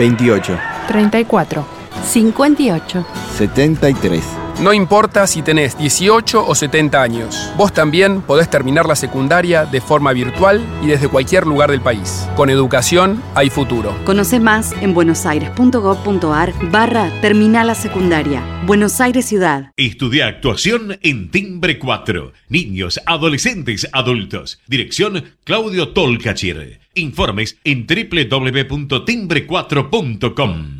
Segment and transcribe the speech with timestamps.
[0.00, 0.58] 28.
[0.88, 1.64] 34.
[2.04, 3.04] 58.
[3.36, 4.39] 73.
[4.60, 9.80] No importa si tenés 18 o 70 años, vos también podés terminar la secundaria de
[9.80, 12.28] forma virtual y desde cualquier lugar del país.
[12.36, 13.96] Con educación hay futuro.
[14.04, 18.42] Conoce más en buenosaires.gov.ar barra Terminal la Secundaria.
[18.66, 19.72] Buenos Aires Ciudad.
[19.78, 22.34] Estudia actuación en Timbre 4.
[22.50, 24.60] Niños, adolescentes, adultos.
[24.66, 26.80] Dirección Claudio Tolcachir.
[26.92, 30.79] Informes en www.timbre4.com.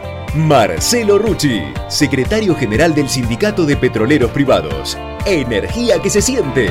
[0.33, 4.97] Marcelo Rucci, secretario general del Sindicato de Petroleros Privados.
[5.25, 6.69] Energía que se siente.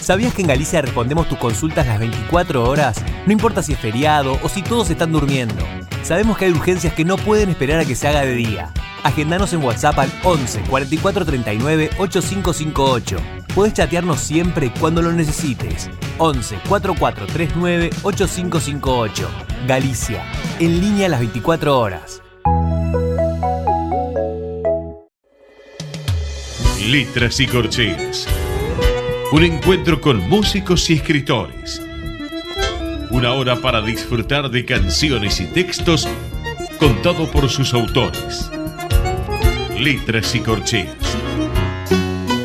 [0.00, 3.02] ¿Sabías que en Galicia respondemos tus consultas las 24 horas?
[3.26, 5.64] No importa si es feriado o si todos están durmiendo.
[6.02, 8.72] Sabemos que hay urgencias que no pueden esperar a que se haga de día.
[9.02, 13.16] Agendanos en WhatsApp al 11 44 39 8558.
[13.54, 15.90] Puedes chatearnos siempre cuando lo necesites.
[16.18, 19.28] 11 44 39 8558.
[19.66, 20.24] Galicia,
[20.60, 22.22] en línea las 24 horas.
[26.86, 28.28] Letras y corcheas.
[29.32, 31.82] Un encuentro con músicos y escritores.
[33.10, 36.08] Una hora para disfrutar de canciones y textos
[36.78, 38.48] contado por sus autores.
[39.76, 40.94] Letras y corcheas.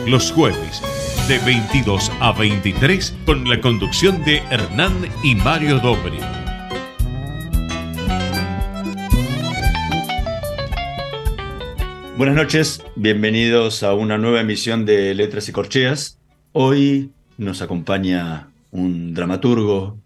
[0.08, 0.82] Los jueves
[1.28, 6.18] de 22 a 23 con la conducción de Hernán y Mario Dobri.
[12.18, 16.21] Buenas noches, bienvenidos a una nueva emisión de Letras y Corcheas.
[16.54, 19.98] Hoy nos acompaña un dramaturgo,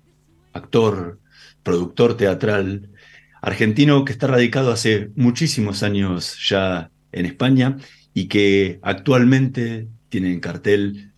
[0.54, 1.20] actor,
[1.64, 2.90] productor teatral
[3.42, 7.78] argentino que está radicado hace muchísimos años ya en España
[8.14, 11.14] y que actualmente tiene en cartel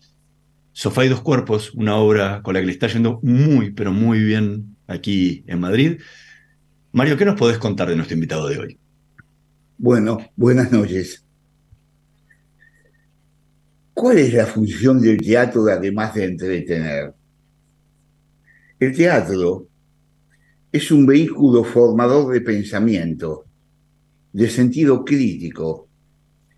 [0.72, 4.20] Sofá y dos cuerpos, una obra con la que le está yendo muy, pero muy
[4.20, 6.00] bien aquí en Madrid.
[6.92, 8.78] Mario, ¿qué nos podés contar de nuestro invitado de hoy?
[9.76, 11.27] Bueno, buenas noches.
[13.98, 17.14] ¿Cuál es la función del teatro además de entretener?
[18.78, 19.66] El teatro
[20.70, 23.46] es un vehículo formador de pensamiento,
[24.32, 25.88] de sentido crítico.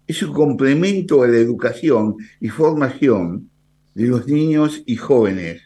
[0.07, 3.49] Es un complemento a la educación y formación
[3.95, 5.63] de los niños y jóvenes.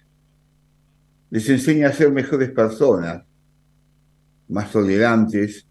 [1.30, 3.24] Les enseña a ser mejores personas,
[4.46, 5.66] más tolerantes,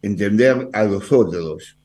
[0.00, 1.76] entender a los otros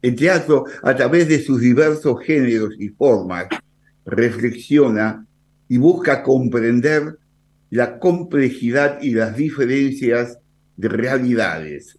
[0.00, 3.46] el teatro, a través de sus diversos géneros y formas,
[4.06, 5.26] reflexiona
[5.68, 7.18] y busca comprender
[7.70, 10.38] la complejidad y las diferencias
[10.76, 11.98] de realidades,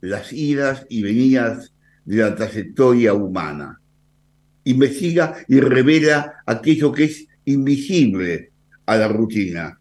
[0.00, 1.72] las idas y venidas
[2.04, 3.80] de la trayectoria humana.
[4.64, 8.50] Investiga y revela aquello que es invisible
[8.86, 9.78] a la rutina,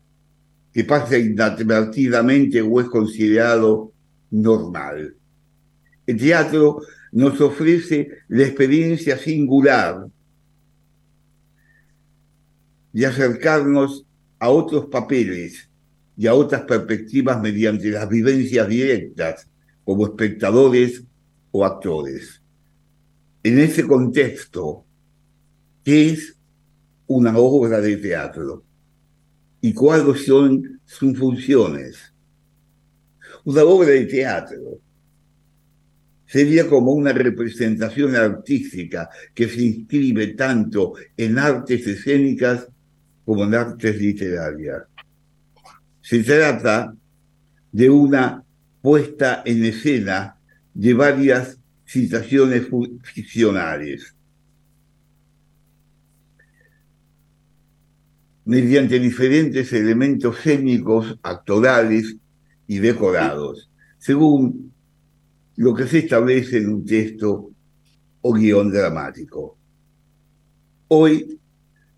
[0.73, 3.93] que pasa inadvertidamente o es considerado
[4.31, 5.15] normal.
[6.05, 6.81] El teatro
[7.13, 10.07] nos ofrece la experiencia singular
[12.91, 14.05] de acercarnos
[14.39, 15.69] a otros papeles
[16.17, 19.47] y a otras perspectivas mediante las vivencias directas
[19.83, 21.03] como espectadores
[21.51, 22.41] o actores.
[23.43, 24.83] En ese contexto,
[25.83, 26.35] ¿qué es
[27.05, 28.63] una obra de teatro?
[29.61, 32.11] ¿Y cuáles son sus funciones?
[33.45, 34.79] Una obra de teatro
[36.33, 42.67] sería como una representación artística que se inscribe tanto en artes escénicas
[43.23, 44.81] como en artes literarias.
[46.01, 46.91] Se trata
[47.71, 48.43] de una
[48.81, 50.35] puesta en escena
[50.73, 52.63] de varias situaciones
[53.03, 54.15] ficcionales.
[58.45, 62.17] mediante diferentes elementos escénicos, actorales
[62.67, 63.69] y decorados,
[63.99, 64.72] según
[65.55, 67.51] lo que se establece en un texto
[68.21, 69.57] o guion dramático.
[70.87, 71.39] Hoy,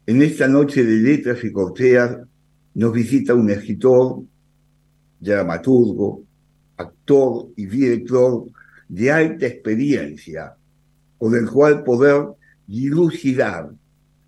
[0.06, 2.18] en esta noche de letras y corteas,
[2.74, 4.24] nos visita un escritor,
[5.20, 6.24] dramaturgo,
[6.78, 8.46] actor y director
[8.90, 10.56] de alta experiencia,
[11.18, 12.26] con el cual poder
[12.68, 13.72] dilucidar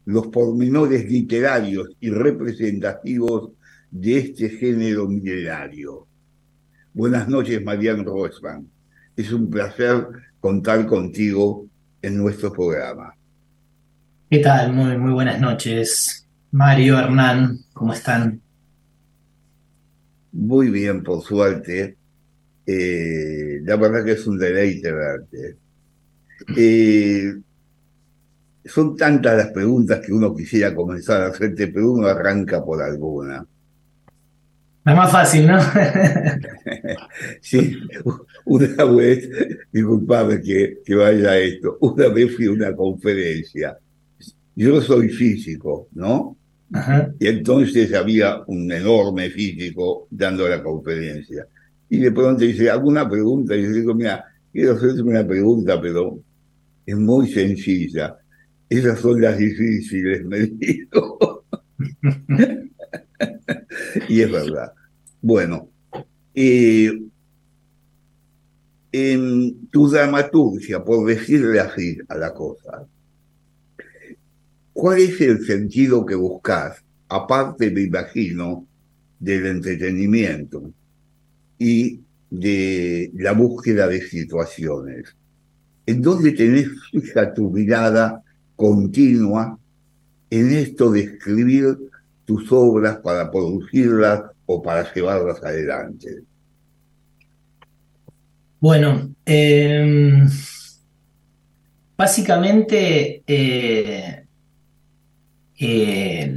[0.06, 3.52] los pormenores literarios y representativos
[3.92, 6.08] de este género milenario.
[6.94, 8.77] Buenas noches, Mariano Rosman.
[9.18, 10.08] Es un placer
[10.40, 11.68] contar contigo
[12.04, 13.16] en nuestro programa.
[14.30, 14.72] ¿Qué tal?
[14.74, 16.28] Muy, muy buenas noches.
[16.52, 18.40] Mario, Hernán, ¿cómo están?
[20.34, 21.98] Muy bien, por suerte.
[22.64, 25.58] Eh, la verdad que es un deleite verte.
[26.56, 27.34] Eh,
[28.66, 33.44] son tantas las preguntas que uno quisiera comenzar a hacerte, pero uno arranca por alguna.
[34.88, 35.60] Es más fácil, ¿no?
[37.42, 37.78] sí,
[38.46, 39.30] una vez,
[39.70, 43.78] disculpame que, que vaya a esto, una vez fui a una conferencia.
[44.56, 46.38] Yo soy físico, ¿no?
[47.20, 51.46] Y entonces había un enorme físico dando la conferencia.
[51.90, 53.58] Y de pronto dice, ¿alguna pregunta?
[53.58, 54.24] Y yo digo, mira,
[54.54, 56.18] quiero hacerte una pregunta, pero
[56.86, 58.16] es muy sencilla.
[58.70, 61.44] Esas son las difíciles, me dijo.
[64.10, 64.72] y es verdad.
[65.30, 65.70] Bueno,
[66.34, 67.02] eh,
[68.94, 72.88] en tu dramaturgia, por decirle así a la cosa,
[74.72, 78.66] ¿cuál es el sentido que buscas, aparte, me imagino,
[79.20, 80.72] del entretenimiento
[81.60, 85.14] y de la búsqueda de situaciones?
[85.86, 88.24] ¿En dónde tenés fija tu mirada
[88.56, 89.60] continua
[90.30, 91.78] en esto de escribir
[92.24, 96.24] tus obras para producirlas o para llevarlas adelante?
[98.60, 100.28] Bueno, em,
[101.96, 104.24] básicamente eh,
[105.60, 106.36] eh,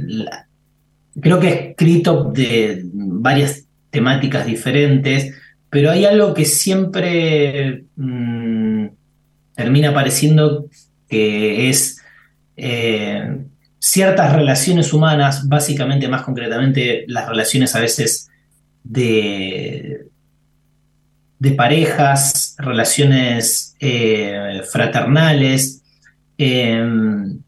[1.19, 5.33] creo que he escrito de varias temáticas diferentes,
[5.69, 8.87] pero hay algo que siempre mm,
[9.55, 10.69] termina apareciendo
[11.07, 12.01] que es
[12.55, 13.45] eh,
[13.81, 18.29] ciertas relaciones humanas, básicamente más concretamente las relaciones a veces
[18.83, 20.05] de,
[21.57, 25.81] parejas, relaciones eh, fraternales.
[26.37, 27.39] Em,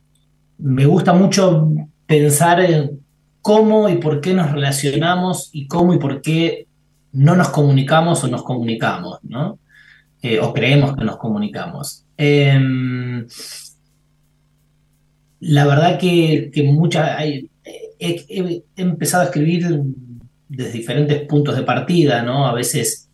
[0.57, 1.69] me gusta mucho
[2.07, 2.99] pensar en
[3.41, 6.65] cómo y por qué nos relacionamos y cómo y por qué
[7.11, 9.59] no nos comunicamos o nos comunicamos, ¿no?
[10.23, 12.05] Eh, o creemos que nos comunicamos.
[15.45, 16.61] La verdad que, que
[17.99, 19.81] he, empezado a escribir
[20.47, 22.47] desde diferentes puntos de partida, ¿no?
[22.47, 23.09] A veces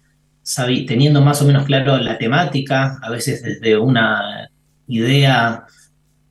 [0.87, 4.49] teniendo más o menos claro la temática, a veces desde una
[4.87, 5.63] idea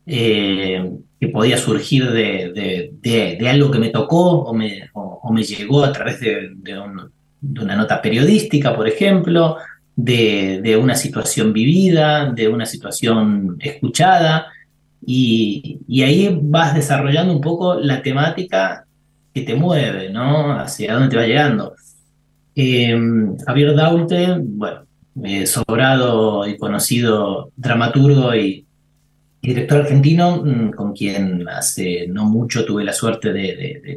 [0.06, 0.90] eh,
[1.20, 4.90] que podía surgir de, algo que me tocó o me,
[5.32, 6.50] me llegó a través de,
[7.40, 9.56] una nota periodística, por ejemplo,
[9.96, 14.46] de, una situación vivida, de una situación escuchada,
[15.04, 18.84] y, ahí vas desarrollando un poco la temática
[19.32, 20.52] que te mueve, ¿no?
[20.58, 21.74] Hacia dónde te va llegando.
[22.54, 24.82] Em, Javier Daute, bueno,
[25.24, 28.66] eh, sobrado y conocido dramaturgo y,
[29.40, 33.96] director argentino, mm, con quien hace no mucho tuve la suerte de,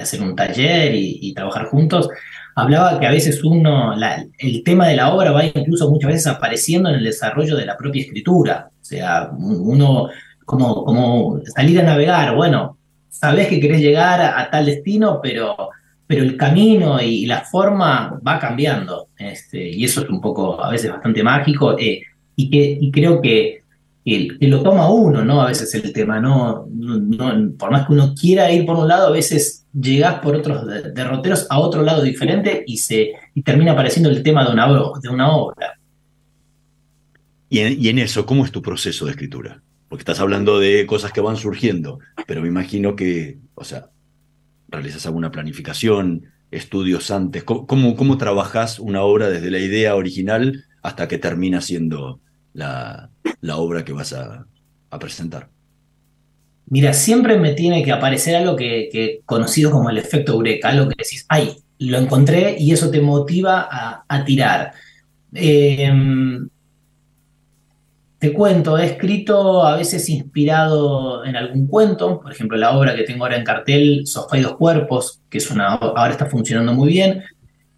[0.00, 2.08] hacer un taller y, trabajar juntos,
[2.58, 3.94] hablaba que a veces uno,
[4.38, 7.76] el tema de la obra va incluso muchas veces apareciendo en el desarrollo de la
[7.76, 8.68] propia escritura.
[8.80, 10.08] O sea, uno,
[10.44, 12.76] como, como salir a navegar, bueno,
[13.08, 15.70] sabes que querés llegar a, tal destino, pero,
[16.06, 19.08] pero el camino y, la forma va cambiando.
[19.16, 21.78] Este, y eso es un poco, a veces, bastante mágico.
[21.78, 22.02] Eh,
[22.34, 23.62] y, que, y creo que,
[24.04, 25.42] que, lo toma uno, ¿no?
[25.42, 26.66] A veces el tema, ¿no?
[26.72, 30.66] No, Por más que uno quiera ir por un lado, a veces llegás por otros
[30.94, 34.66] derroteros a otro lado diferente y, se, y termina apareciendo el tema de una,
[35.00, 35.78] de una obra.
[37.50, 39.62] Y en, eso, ¿cómo es tu proceso de escritura?
[39.88, 43.88] Porque estás hablando de cosas que van surgiendo, pero me imagino que, o sea,
[44.68, 47.44] realizas alguna planificación, estudios antes.
[47.44, 52.20] ¿Cómo, cómo, trabajas una obra desde la idea original hasta que termina siendo
[52.52, 53.10] la,
[53.40, 54.46] la obra que vas a,
[55.00, 55.50] presentar?
[56.70, 60.96] Mira, siempre me tiene que aparecer algo que, conocido como el efecto Eureka, algo que
[60.98, 63.68] decís, ay, lo encontré y eso te motiva
[64.08, 64.72] a, tirar.
[65.34, 65.90] Eh,
[68.18, 73.04] te cuento, he escrito a veces inspirado en algún cuento, por ejemplo, la obra que
[73.04, 76.88] tengo ahora en cartel, Sofá y dos cuerpos, que es una ahora está funcionando muy
[76.88, 77.22] bien,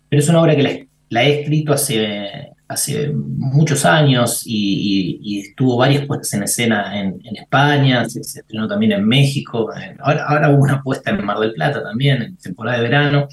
[0.09, 6.06] pero es una obra que la, he escrito hace, hace muchos años y, estuvo varias
[6.06, 11.10] puestas en escena en, España, se, estrenó también en México, ahora, ahora hubo una puesta
[11.10, 13.28] en Mar del Plata también, en temporada de verano,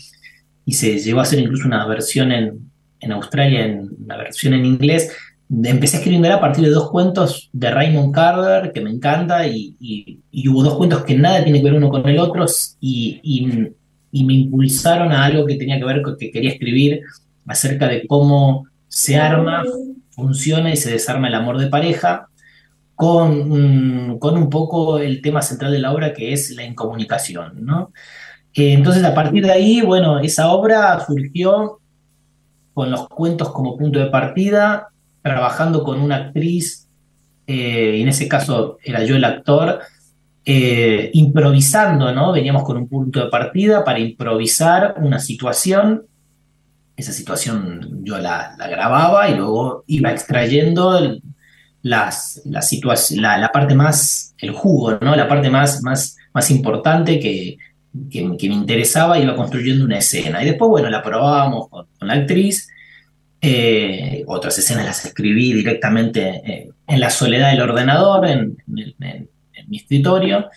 [0.66, 4.66] y se llegó a hacer incluso una versión en, en Australia, en, una versión en
[4.66, 5.16] inglés,
[5.50, 9.76] empecé escribiendo a partir de dos cuentos de Raymond Carver que me encanta y,
[10.50, 12.48] hubo dos cuentos que nada tiene que ver uno con el otro
[12.82, 13.48] y,
[14.12, 17.02] me impulsaron a algo que tenía que ver con que quería escribir
[17.46, 18.66] acerca de cómo
[18.98, 19.64] se arma,
[20.10, 22.30] funciona y se desarma el amor de pareja,
[22.96, 27.92] con, con un poco el tema central de la obra que es la incomunicación, ¿no?
[28.56, 31.80] Entonces, a partir de ahí, bueno, esa obra surgió
[32.74, 34.88] con los cuentos como punto de partida,
[35.22, 36.88] trabajando con una actriz,
[37.46, 39.80] eh, en ese caso era yo el actor,
[40.44, 42.32] eh, improvisando, ¿no?
[42.32, 46.08] Veníamos con un punto de partida para improvisar una situación.
[46.98, 51.00] Esa situación yo la, grababa y luego iba extrayendo
[51.84, 55.16] las, la, la, parte más, el jugo, ¿no?
[55.16, 57.58] La parte más, más, más importante que,
[58.10, 60.42] que, me interesaba, iba construyendo una escena.
[60.44, 62.68] Y después, bueno, la probábamos con, la actriz.
[63.40, 69.30] Eh, otras escenas las escribí directamente eh, en la soledad del ordenador, en, en,
[69.68, 70.50] mi escritorio,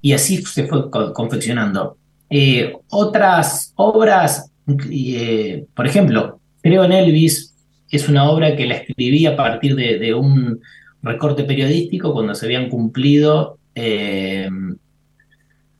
[0.00, 1.98] y así se fue confeccionando.
[2.30, 7.54] Eh, otras obras, eh, por ejemplo, creo en Elvis,
[7.90, 10.60] es una obra que la escribí a partir de, un
[11.02, 14.48] recorte periodístico cuando se habían cumplido, eh,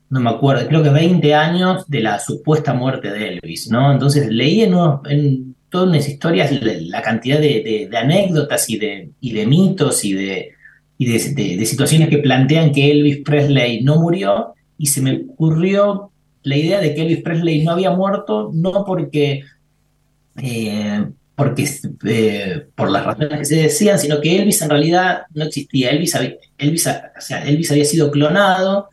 [0.09, 3.91] no me acuerdo, creo que 20 años de la supuesta muerte de Elvis, ¿no?
[3.91, 11.65] Entonces leí en, todas unas historias la, cantidad de, anécdotas y de, mitos y de,
[11.65, 16.11] situaciones que plantean que Elvis Presley no murió y se me ocurrió
[16.45, 19.43] la idea de que Elvis Presley no había muerto, no porque,
[20.41, 21.69] eh, porque
[22.05, 25.89] eh, por las razones que se decían, sino que Elvis en realidad no existía.
[25.89, 26.17] Elvis,
[26.57, 28.89] Elvis, o sea, Elvis había sido clonado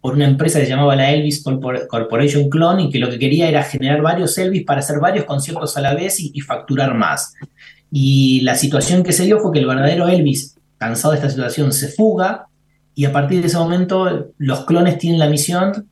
[0.00, 1.44] por una empresa que se llamaba la Elvis
[1.88, 5.76] Corporation Clone y que lo que quería era generar varios Elvis para hacer varios conciertos
[5.76, 7.34] a la vez y facturar más.
[7.92, 11.72] Y la situación que se dio fue que el verdadero Elvis cansado de esta situación,
[11.72, 12.48] se fuga
[12.94, 15.88] y a partir de ese momento los clones tienen la misión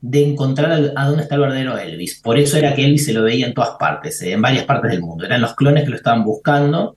[0.00, 2.20] de encontrar a dónde está el verdadero Elvis.
[2.20, 4.90] Por eso era que Elvis se lo veía en todas partes, eh, en varias partes
[4.90, 5.24] del mundo.
[5.24, 6.96] Eran los clones que lo estaban buscando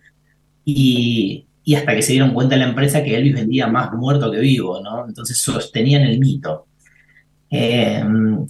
[0.64, 1.46] y,
[1.76, 4.82] hasta que se dieron cuenta en la empresa que Elvis vendía más muerto que vivo,
[4.82, 5.06] ¿no?
[5.08, 6.68] Entonces sostenían el mito.
[7.50, 8.04] Eh,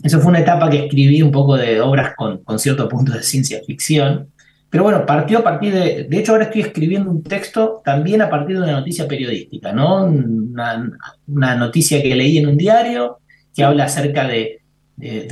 [0.04, 3.24] eso fue una etapa que escribí un poco de obras con, con cierto punto de
[3.24, 4.30] ciencia ficción.
[4.74, 6.06] Pero bueno, partió a partir de.
[6.06, 10.06] De hecho, ahora estoy escribiendo un texto también a partir de una noticia periodística, ¿no?
[10.06, 13.20] Una, noticia que leí en un diario
[13.56, 14.60] que habla acerca de,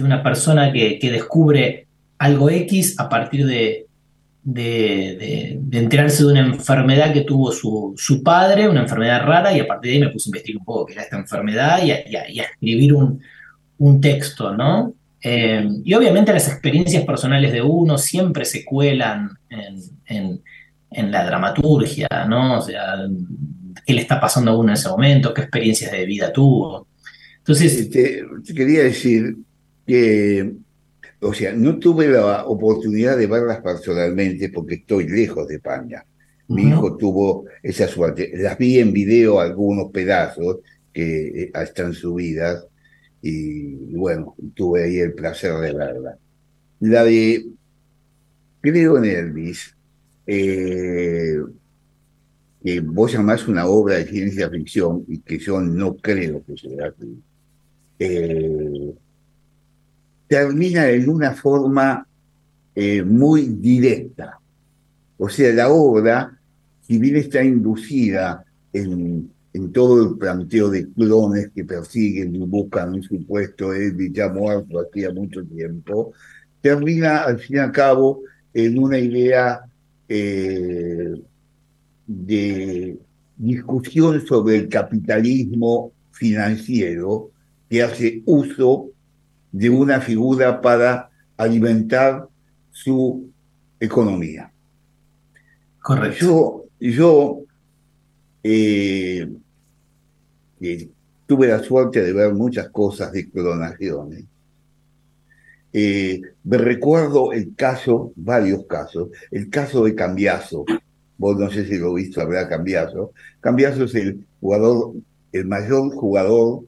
[0.01, 1.88] una persona que, descubre
[2.18, 3.88] algo X a partir de,
[4.44, 9.68] de, enterarse de una enfermedad que tuvo su, su, padre, una enfermedad rara, y a
[9.68, 12.46] partir de ahí me puse a investigar un poco qué era esta enfermedad y a,
[12.46, 13.22] escribir un,
[13.78, 14.94] un texto, ¿no?
[15.24, 20.42] Eh, y obviamente las experiencias personales de uno siempre se cuelan en,
[21.12, 22.58] la dramaturgia, ¿no?
[22.58, 22.96] O sea,
[23.86, 26.88] qué le está pasando a uno en ese momento, qué experiencias de vida tuvo.
[27.42, 27.90] Entonces.
[27.90, 29.38] Te, quería decir
[29.86, 30.54] que,
[31.20, 36.06] o sea, no tuve la oportunidad de verlas personalmente porque estoy lejos de España.
[36.48, 38.32] Mi hijo tuvo esa suerte.
[38.36, 40.58] Las vi en video algunos pedazos
[40.94, 42.66] que eh, están subidas
[43.22, 46.18] y bueno, tuve ahí el placer de verla.
[46.82, 47.46] La de
[48.62, 49.76] Creo en Elvis,
[50.28, 51.38] eh,
[52.64, 56.88] que vos llamás una obra de ciencia ficción y que yo no creo que sea
[56.88, 57.24] así,
[58.03, 58.96] eh,
[60.27, 62.08] termina en una forma
[62.74, 64.39] eh, muy directa.
[65.17, 66.36] O sea, la obra,
[66.81, 68.43] si bien está inducida
[68.74, 69.29] en
[69.72, 75.13] todo el planteo de clones que persiguen y buscan un supuesto Elvis ya muerto hacía
[75.13, 76.13] mucho tiempo,
[76.60, 79.62] termina al fin y al cabo en una idea
[80.10, 81.22] eh,
[82.08, 82.98] de
[83.38, 87.31] discusión sobre el capitalismo financiero
[87.72, 88.90] que hace uso
[89.50, 92.28] de una figura para alimentar
[92.70, 93.32] su
[93.80, 94.51] economía.
[95.82, 96.20] Correcto.
[96.20, 97.40] Yo, yo
[98.44, 99.25] eh,
[101.25, 104.25] tuve la suerte de ver muchas cosas de clonaciones.
[105.72, 110.66] Eh, me recuerdo el caso, varios casos, el caso de Cambiazo.
[111.18, 113.13] Vos no sé si lo visto, habrá Cambiazo.
[113.40, 114.92] Cambiazo es el jugador,
[115.32, 116.66] el mayor jugador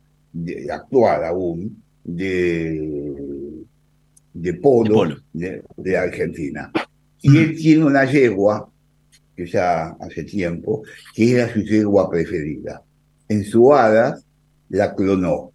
[0.71, 3.63] actual aún de,
[4.33, 6.71] de polo, de, Argentina.
[7.21, 8.69] Y él tiene una yegua,
[9.35, 10.83] que ya hace tiempo,
[11.15, 12.83] que era su yegua preferida
[13.33, 14.19] en su hada
[14.69, 15.51] la clonó.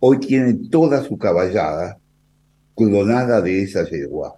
[0.00, 1.98] Hoy tiene toda su caballada
[2.76, 4.36] clonada de esa yegua.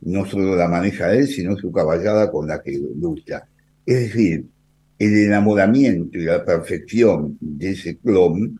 [0.00, 3.46] No solo la maneja él, sino su caballada con la que lucha.
[3.84, 4.46] Es decir,
[4.98, 8.58] el enamoramiento y la perfección de ese clon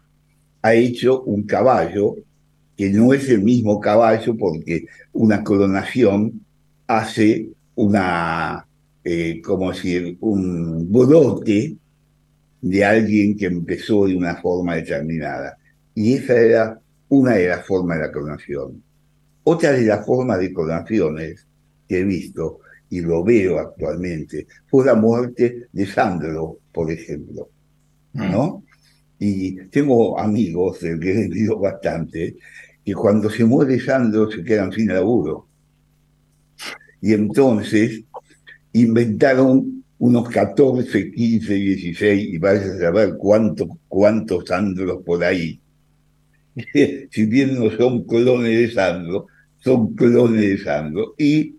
[0.67, 2.17] ha hecho un caballo
[2.77, 6.45] que no es el mismo caballo porque una clonación
[6.89, 8.67] hace una,
[9.05, 11.77] eh, como decir, un brote
[12.61, 15.57] de alguien que empezó de una forma determinada.
[15.95, 18.83] Y esa era una de las formas de la clonación.
[19.45, 21.47] Otra de las formas de clonaciones
[21.89, 22.59] que he visto
[22.91, 27.49] y lo veo actualmente fue la muerte de Sandro, por ejemplo.
[28.15, 28.65] ¿No?
[29.19, 32.37] Y tengo amigos del que he vivido bastante
[32.85, 35.49] que cuando se muere Sandro se quedan sin laburo.
[37.01, 38.03] Y entonces
[38.73, 45.61] inventaron unos 14, 15, 16 y vayas a saber cuántos, cuántos Sandros por ahí.
[47.11, 49.27] si bien no son clones de Sandro,
[49.59, 51.15] son clones de Sandro.
[51.19, 51.55] Y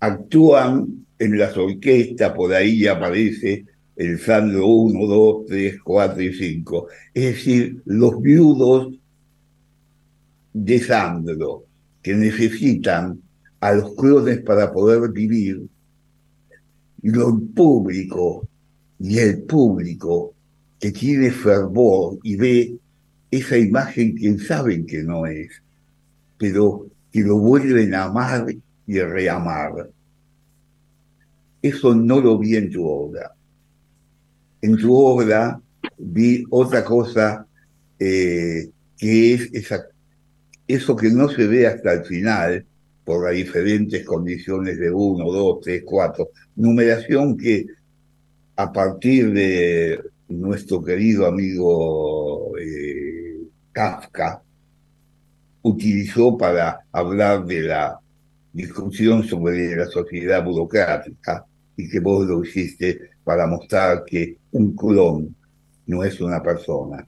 [0.00, 3.64] actúan en las orquestas, por ahí aparece
[3.96, 6.88] el Sandro 1, 2, 3, 4 y 5.
[7.14, 8.94] Es decir, los viudos
[10.52, 11.64] de Sandro
[12.02, 13.20] que necesitan
[13.60, 15.62] a los clones para poder vivir,
[17.02, 18.46] lo público
[18.98, 20.34] y el público
[20.78, 22.76] que tiene fervor y ve
[23.30, 25.62] esa imagen que saben que no es,
[26.38, 28.46] pero que lo vuelven a amar
[28.86, 29.90] y reamar.
[31.60, 33.32] Eso no lo vi en tu obra.
[34.62, 35.60] En tu obra
[35.98, 37.46] vi otra cosa
[37.98, 39.50] eh, que es
[40.68, 42.64] eso que no se ve hasta el final
[43.04, 46.30] por las diferentes condiciones de uno, dos, tres, cuatro.
[46.54, 47.66] Numeración que
[48.54, 53.40] a partir de nuestro querido amigo eh,
[53.72, 54.42] Kafka
[55.62, 57.98] utilizó para hablar de la
[58.52, 65.34] discusión sobre la sociedad burocrática y que vos lo hiciste para mostrar que un clon
[65.86, 67.06] no es una persona,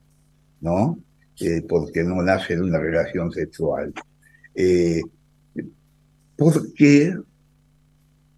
[0.61, 0.99] ¿no?
[1.40, 3.92] Eh, porque no nace de una relación sexual.
[4.54, 5.02] Eh,
[6.37, 7.16] porque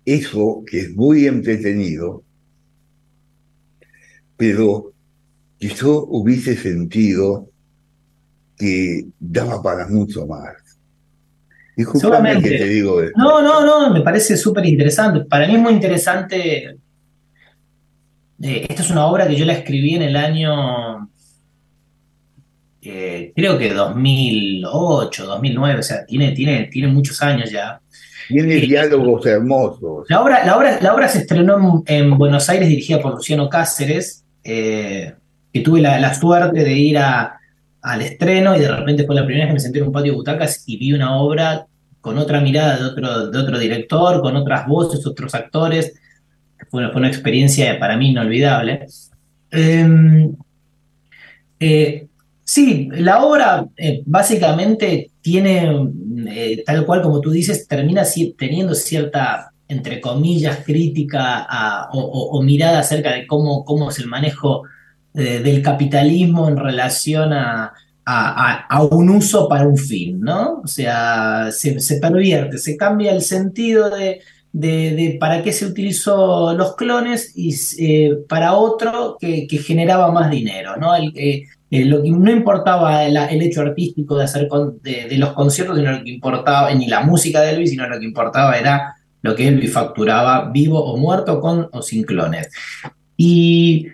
[0.05, 2.23] eso, que es muy entretenido,
[4.37, 4.93] pero
[5.59, 7.51] yo hubiese sentido
[8.57, 10.55] que daba para mucho más.
[11.85, 12.49] Solamente.
[12.49, 15.25] Que te digo No, no, no, me parece súper interesante.
[15.25, 16.79] Para mí es muy interesante.
[18.43, 21.11] Eh, esta es una obra que yo la escribí en el año,
[22.83, 27.81] eh, creo que 2008, 2009, o sea, tiene, tiene, tiene muchos años ya.
[28.29, 30.07] Tiene eh, diálogos hermosos.
[30.09, 34.25] La obra, la, obra, la obra se estrenó en, Buenos Aires, dirigida por Luciano Cáceres,
[34.43, 35.15] que
[35.65, 37.41] tuve la, suerte de ir a,
[37.87, 40.11] al estreno y de repente fue la primera vez que me senté en un patio
[40.11, 41.67] de butacas y vi una obra
[42.01, 45.95] con otra mirada de otro, de otro director, con otras voces, otros actores.
[46.69, 48.87] Fue, fue una experiencia para mí inolvidable.
[49.53, 50.35] Em,
[51.61, 52.09] eh,
[52.43, 55.89] sí, la obra eh, básicamente tiene,
[56.29, 58.03] eh, tal cual como tú dices, termina
[58.37, 61.47] teniendo cierta, entre comillas, crítica
[61.93, 64.65] o, mirada acerca de cómo, cómo es el manejo
[65.17, 67.73] del capitalismo en relación a,
[68.05, 70.61] a, un uso para un fin, ¿no?
[70.63, 74.21] O sea, se, pervierte, se cambia el sentido de,
[74.53, 80.77] de, para qué se utilizó los clones y eh, para otro que, generaba más dinero,
[80.77, 80.95] ¿no?
[80.95, 84.49] El, eh, lo que no importaba el, hecho artístico de hacer
[84.83, 88.05] de, los conciertos, sino lo que importaba, ni la música de Elvis, sino lo que
[88.05, 92.51] importaba era lo que Elvis facturaba vivo o muerto con o sin clones.
[93.17, 93.89] Y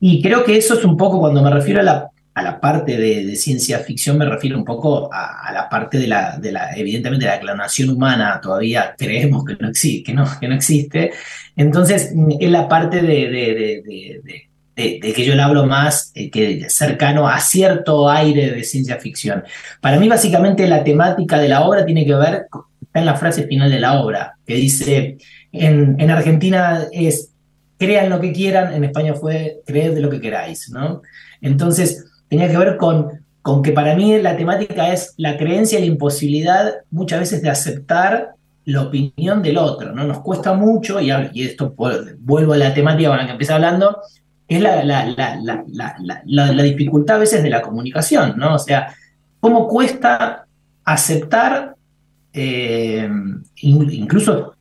[0.00, 2.96] y creo que eso es un poco, cuando me refiero a la, a la parte
[2.96, 7.26] de, ciencia ficción, me refiero un poco a, la parte de la, de la, evidentemente,
[7.26, 11.12] la clonación humana, todavía creemos que no, existe, que no, que no existe.
[11.54, 17.40] Entonces, es la parte de, de que yo le hablo más eh, que cercano a
[17.40, 19.44] cierto aire de ciencia ficción.
[19.80, 22.46] Para mí, básicamente, la temática de la obra tiene que ver,
[22.80, 25.18] está en la frase final de la obra, que dice,
[25.52, 27.29] en, en Argentina es
[27.80, 31.00] crean lo que quieran, en España fue creed de lo que queráis, ¿no?
[31.40, 35.82] Entonces, tenía que ver con, con que para mí la temática es la creencia y
[35.82, 38.34] la imposibilidad muchas veces de aceptar
[38.66, 40.04] la opinión del otro, ¿no?
[40.04, 41.10] Nos cuesta mucho, y,
[41.42, 41.74] esto
[42.18, 43.96] vuelvo a la temática con la que empecé hablando,
[44.46, 48.56] es la, la, dificultad a veces de la comunicación, ¿no?
[48.56, 48.94] O sea,
[49.40, 50.44] cómo cuesta
[50.84, 51.76] aceptar
[52.34, 53.08] eh,
[53.62, 54.54] incluso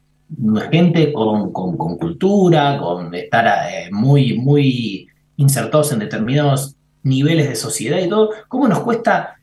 [0.72, 8.00] gente con, con, cultura, con estar eh, muy, muy insertados en determinados niveles de sociedad
[8.00, 9.40] y todo, ¿cómo nos cuesta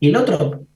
[0.00, 0.66] que el otro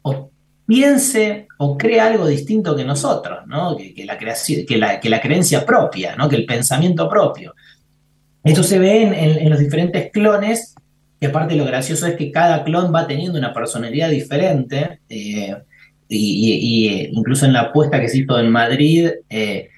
[0.67, 3.77] piense o crea algo distinto que nosotros, ¿no?
[3.77, 6.29] que, la creación, que, la, que la creencia propia, ¿no?
[6.29, 7.55] que el pensamiento propio?
[8.45, 10.75] Esto se ve en, los diferentes clones,
[11.21, 15.01] que aparte lo gracioso es que cada clon va teniendo una personalidad diferente.
[15.09, 15.55] Eh,
[16.15, 19.69] y, incluso en la apuesta que se hizo en Madrid, eh,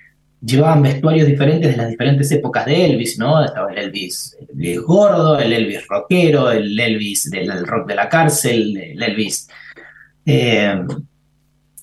[0.44, 3.44] llevaban vestuarios diferentes de las diferentes épocas de Elvis, ¿no?
[3.44, 4.36] Estaba el Elvis,
[4.84, 9.48] gordo, el Elvis rockero, el Elvis del rock de la cárcel, el Elvis,
[10.26, 10.74] eh,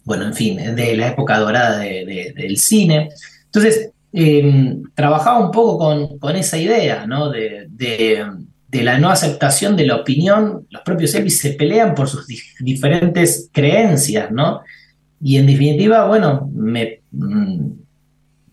[0.04, 3.10] bueno, en fin, de la época dorada del cine.
[3.46, 7.30] Entonces, eh, trabajaba un poco con, con esa idea, ¿no?
[7.30, 7.68] De,
[8.72, 10.66] la no aceptación de la opinión.
[10.70, 12.26] Los propios Elvis se pelean por sus
[12.60, 14.62] diferentes creencias, ¿no?
[15.22, 17.72] Y en definitiva, bueno, me mm,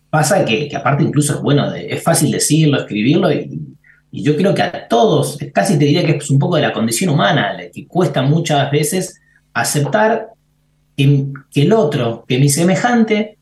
[0.09, 3.65] pasa que, aparte incluso es bueno, es fácil decirlo, escribirlo, y,
[4.11, 7.11] yo creo que a todos, casi te diría que es un poco de la condición
[7.11, 9.21] humana, que cuesta muchas veces
[9.53, 10.29] aceptar
[10.97, 13.37] que, el otro, que mi semejante,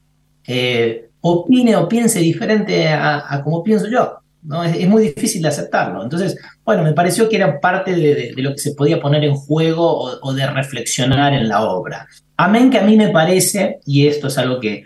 [0.45, 4.19] eh, opine o piense diferente a, como pienso yo.
[4.43, 4.63] ¿No?
[4.63, 6.03] Es, muy difícil de aceptarlo.
[6.03, 10.19] Entonces, bueno, me pareció que era parte de, lo que se podía poner en juego
[10.21, 12.07] o, de reflexionar en la obra.
[12.37, 14.83] Amén que a mí me parece, y esto es algo que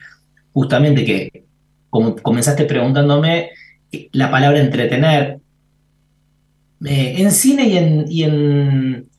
[0.53, 1.45] justamente que
[1.91, 3.51] como comenzaste preguntándome,
[4.13, 5.39] la palabra entretener.
[6.83, 9.11] Eh, en cine y en, y en,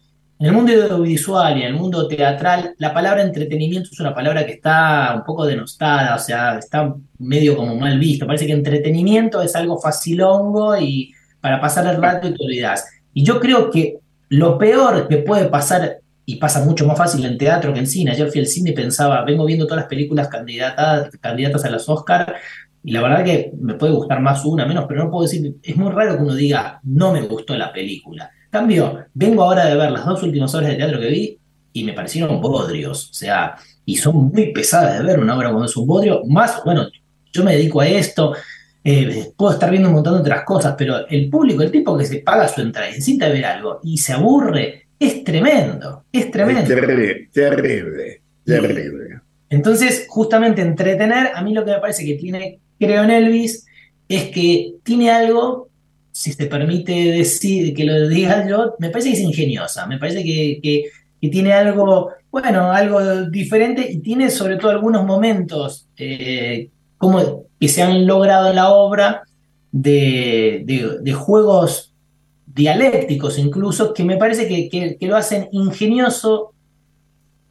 [0.42, 4.44] en el mundo audiovisual y en el mundo teatral, la palabra entretenimiento es una palabra
[4.44, 8.26] que está un poco denostada, o sea, está medio como mal visto.
[8.26, 12.84] Parece que entretenimiento es algo facilongo y para pasar el rato y te olvidas.
[13.14, 13.98] Y yo creo que
[14.30, 18.10] lo peor que puede pasar, y pasa mucho más fácil en teatro que en cine,
[18.10, 21.88] ayer fui al cine y pensaba, vengo viendo todas las películas candidatas, candidatas a los
[21.88, 22.34] Oscar,
[22.82, 25.76] y la verdad que me puede gustar más una, menos, pero no puedo decir, es
[25.76, 29.90] muy raro que uno diga, no me gustó la película Cambio, vengo ahora de ver
[29.90, 31.38] las dos últimas obras de teatro que vi
[31.72, 35.64] y me parecieron bodrios, o sea, y son muy pesadas de ver una obra cuando
[35.64, 36.86] es un bodrio, más, bueno,
[37.32, 38.34] yo me dedico a esto,
[38.84, 42.04] eh, puedo estar viendo un montón de otras cosas, pero el público, el tipo que
[42.04, 46.60] se paga su entrada y necesita ver algo y se aburre, es tremendo, es tremendo.
[46.60, 49.20] Es terrible, terrible, terrible.
[49.48, 53.64] Entonces, justamente entretener, a mí lo que me parece que tiene, creo en Elvis,
[54.10, 55.70] es que tiene algo
[56.12, 60.22] si se permite decir que lo diga yo, me parece que es ingeniosa, me parece
[60.22, 60.84] que,
[61.20, 67.80] tiene algo, bueno, algo diferente y tiene sobre todo algunos momentos eh, como que se
[67.80, 69.22] han logrado en la obra
[69.70, 71.94] de, juegos
[72.46, 76.52] dialécticos incluso, que me parece que, lo hacen ingenioso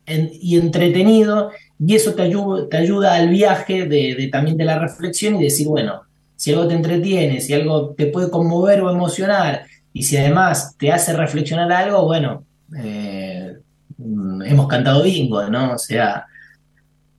[0.05, 5.37] y entretenido y eso te ayuda, te ayuda al viaje de, también de la reflexión
[5.37, 6.01] y decir, bueno,
[6.41, 10.91] si algo te entretiene, si algo te puede conmover o emocionar, y si además te
[10.91, 13.57] hace reflexionar algo, bueno, eh,
[13.99, 15.73] hemos cantado bingo, ¿no?
[15.73, 16.25] O sea,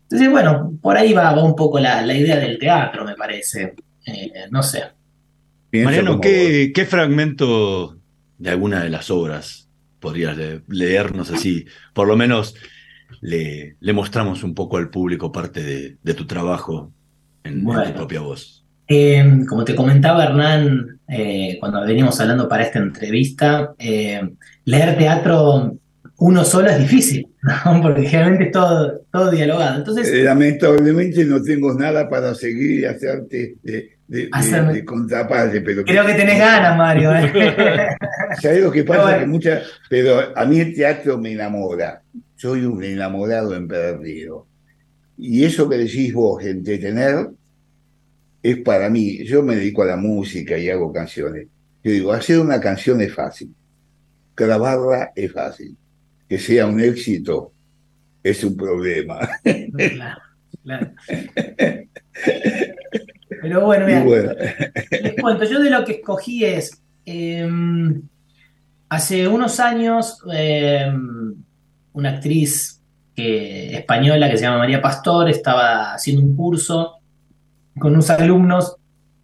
[0.03, 3.75] entonces, bueno, por ahí va, un poco la, idea del teatro, me parece.
[4.07, 4.83] Eh, no sé.
[5.71, 7.97] Mariano, ¿qué, fragmento
[8.39, 9.69] de alguna de las obras
[10.01, 11.65] podrías leernos así?
[11.95, 12.57] Por lo menos
[13.21, 15.63] le, mostramos un poco al público parte
[16.03, 16.93] de, tu trabajo
[17.45, 18.62] en, en tu propia voz.
[18.95, 25.79] Em, como te comentaba Hernán, eh, cuando veníamos hablando para esta entrevista, em, leer teatro
[26.19, 27.27] uno solo es difícil,
[27.83, 29.79] porque generalmente es todo, todo dialogado.
[29.79, 34.29] Entonces, eh, Lamentablemente no tengo nada para seguir y hacerte de, de,
[35.65, 37.15] pero creo que tenés ganas, Mario.
[37.17, 37.33] ¿eh?
[38.43, 39.21] ¿Sabes lo que pasa?
[39.21, 42.03] que muchas, pero a mí el teatro me enamora.
[42.37, 44.47] Soy un enamorado en perdido.
[45.17, 47.31] Y eso que decís vos, entretener,
[48.43, 51.47] es para mí, yo me dedico a la música y hago canciones.
[51.85, 53.55] Yo digo, hacer una canción es fácil,
[54.37, 55.77] grabarla es fácil,
[56.29, 57.53] que sea un éxito
[58.23, 59.19] es un problema.
[59.43, 60.21] Claro,
[60.63, 60.91] claro.
[63.43, 64.35] Pero bueno, mira,
[64.91, 68.03] les cuento, yo de lo que escogí es, em,
[68.89, 71.35] hace unos años, em,
[71.93, 72.81] una actriz
[73.15, 77.02] española que se llama María Pastor estaba haciendo un curso
[77.79, 78.77] con unos alumnos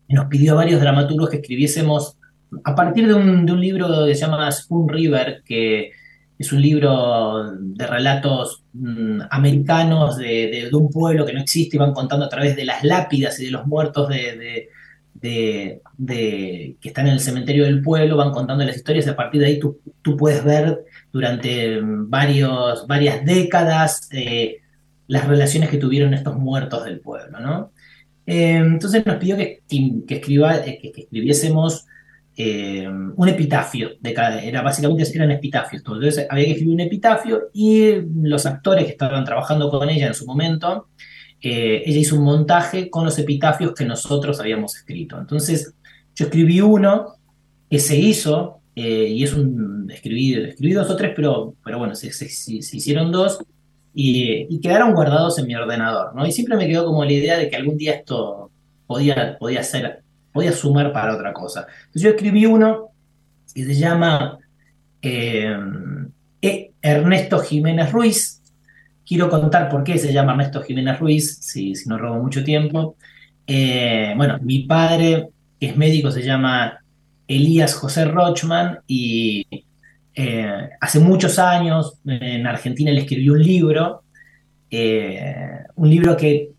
[0.09, 2.17] nos pidió a varios dramaturgos que escribiésemos
[2.65, 5.91] a partir de un, libro que se llama Spoon River, que
[6.39, 11.93] es un libro de relatos mm, americanos de, un pueblo que no existe y van
[11.93, 14.69] contando a través de las lápidas y de los muertos de,
[15.21, 15.81] que
[16.83, 19.59] están en el cementerio del pueblo, van contando las historias y a partir de ahí
[19.59, 19.81] tú,
[20.17, 24.59] puedes ver durante varios, varias décadas eh,
[25.07, 27.73] las relaciones que tuvieron estos muertos del pueblo, ¿no?
[28.31, 31.87] Eh, entonces nos pidió que, eh, que, escribiésemos
[32.37, 37.49] eh, un epitafio de cada, era básicamente eran epitafios, entonces había que escribir un epitafio
[37.55, 40.89] y los actores que estaban trabajando con ella en su momento,
[41.41, 45.19] ella hizo un montaje con los epitafios que nosotros habíamos escrito.
[45.19, 45.73] Entonces
[46.15, 47.15] yo escribí uno
[47.71, 52.09] que se hizo y es un escribí, escribí dos o tres, pero, pero bueno, se
[52.09, 53.39] hicieron dos
[54.01, 56.25] y, quedaron guardados en mi ordenador, ¿no?
[56.25, 58.49] Y siempre me quedó como la idea de que algún día esto
[58.87, 61.67] podía, podía ser, podía sumar para otra cosa.
[61.87, 62.91] Entonces yo escribí uno
[63.53, 64.39] que se llama
[65.03, 65.59] eh,
[66.41, 66.71] e.
[66.81, 68.41] Ernesto Jiménez Ruiz.
[69.05, 72.95] Quiero contar por qué se llama Ernesto Jiménez Ruiz, si, no robo mucho tiempo.
[73.49, 76.79] Eh, bueno, mi padre, que es médico, se llama
[77.27, 79.45] Elías José Rochman y
[80.21, 84.03] eh, hace muchos años en Argentina le escribió un libro,
[84.71, 86.51] un libro que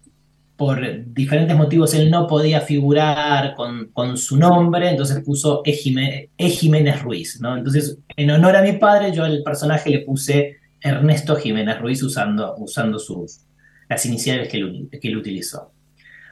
[0.60, 0.82] por
[1.14, 5.74] diferentes motivos él no podía figurar con, su nombre, entonces puso E.
[5.74, 7.58] Jiménez, Ruiz, ¿no?
[7.58, 12.56] Entonces, en honor a mi padre, yo al personaje le puse Ernesto Jiménez Ruiz usando,
[12.58, 13.42] usando sus,
[13.90, 15.72] las iniciales que él, que él utilizó.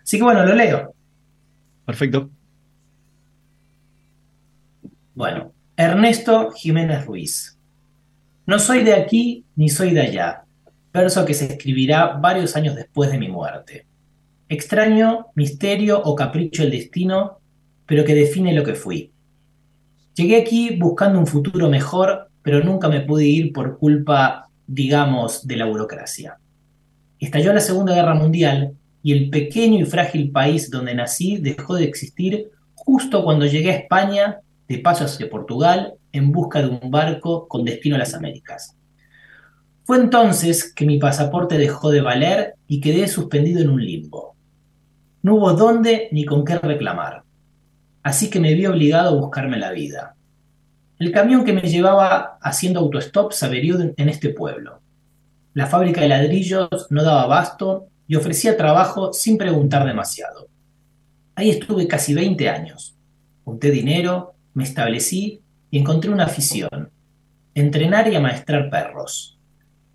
[0.02, 0.94] Así que bueno, lo leo.
[1.86, 2.30] Perfecto.
[5.16, 7.58] Bueno, Ernesto Jiménez Ruiz.
[8.46, 10.44] No soy de aquí ni soy de allá,
[10.92, 13.88] verso que se escribirá varios años después de mi muerte
[14.50, 17.40] extraño, misterio o capricho del destino,
[17.86, 19.12] pero que define lo que fui.
[20.16, 25.58] Llegué aquí buscando un futuro mejor, pero nunca me pude ir por culpa, digamos, de
[25.58, 26.38] la burocracia.
[27.20, 31.86] Estalló la Segunda Guerra Mundial y el pequeño y frágil país donde nací dejó de
[31.86, 37.48] existir justo cuando llegué a España, de paso hacia Portugal, en busca de un barco
[37.48, 38.76] con destino a las Américas.
[39.84, 44.36] Fue entonces que mi pasaporte dejó de valer y quedé suspendido en un limbo.
[45.22, 47.24] No hubo dónde ni con qué reclamar.
[48.04, 50.16] Así que me vi obligado a buscarme la vida.
[51.00, 54.82] El camión que me llevaba haciendo autostop se averió en este pueblo.
[55.54, 60.48] La fábrica de ladrillos no daba abasto y ofrecía trabajo sin preguntar demasiado.
[61.36, 62.96] Ahí estuve casi 20 años.
[63.44, 66.90] Junté dinero, me establecí y encontré una afición,
[67.54, 69.38] entrenar y amaestrar perros.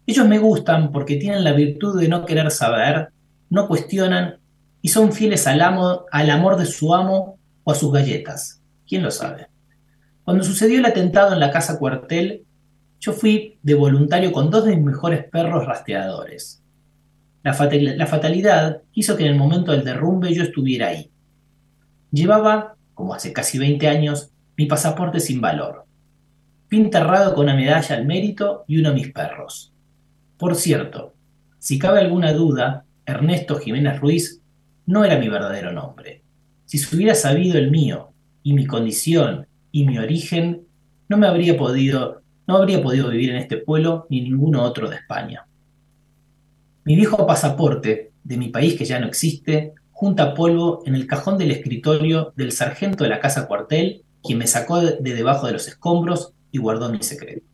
[0.07, 3.09] Ellos me gustan porque tienen la virtud de no querer saber,
[3.51, 4.39] no cuestionan
[4.81, 8.63] y son fieles al, al amor de su amo o a sus galletas.
[8.87, 9.49] ¿Quién lo sabe?
[10.23, 12.45] Cuando sucedió el atentado en la casa cuartel,
[13.01, 16.63] yo fui de voluntario con dos de mis mejores perros rastreadores.
[17.43, 17.51] La,
[17.97, 21.11] la fatalidad hizo que en el momento del derrumbe yo estuviera ahí.
[22.13, 24.32] Llevaba, como hace casi 20 años,
[24.63, 25.87] mi pasaporte sin valor.
[26.69, 29.73] Pinterrado con una medalla al mérito y uno a mis perros.
[30.39, 31.15] Por cierto,
[31.59, 34.41] si cabe alguna duda, Ernesto Jiménez Ruiz
[34.87, 36.23] no era mi verdadero nombre.
[36.65, 38.13] Si se hubiera sabido el mío,
[38.45, 40.63] y mi condición, y mi origen,
[41.09, 44.95] no me habría podido, no habría podido vivir en este pueblo ni ninguno otro de
[44.95, 45.45] España.
[46.85, 51.37] Mi viejo pasaporte, de mi país que ya no existe, junta polvo en el cajón
[51.37, 55.67] del escritorio del sargento de la casa cuartel, quien me sacó de debajo de los
[55.69, 57.45] escombros y guardó mi secreto.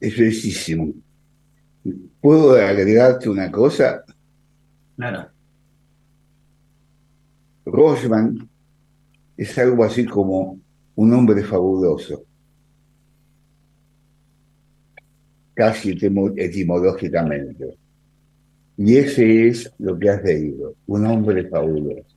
[0.00, 0.92] Es bellísimo.
[2.20, 4.04] ¿Puedo agregarte una cosa?
[4.96, 5.28] Claro.
[7.64, 8.48] Rosman
[9.36, 10.58] es algo así como
[10.96, 12.24] un hombre fabuloso.
[15.54, 15.98] Casi
[16.36, 17.78] etimológicamente.
[18.76, 22.09] Y ese es lo que has leído, un hombre fabuloso.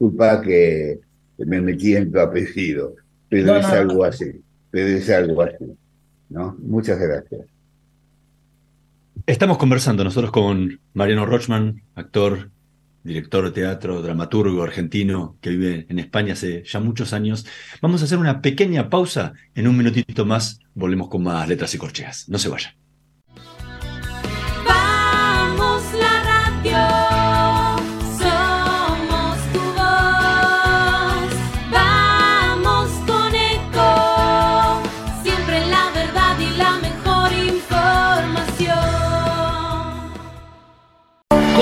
[0.00, 0.98] Culpa que
[1.36, 2.96] me metí en tu apellido,
[3.28, 5.76] pero es algo así, pero es algo así.
[6.30, 6.56] ¿no?
[6.58, 7.42] Muchas gracias.
[9.26, 12.50] Estamos conversando nosotros con Mariano Rochman, actor,
[13.04, 17.44] director de teatro, dramaturgo argentino que vive en España hace ya muchos años.
[17.82, 19.34] Vamos a hacer una pequeña pausa.
[19.54, 22.26] En un minutito más volvemos con más letras y corcheas.
[22.30, 22.79] No se vayan.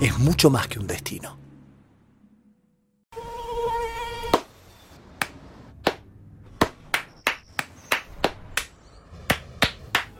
[0.00, 1.09] es mucho más que un destino.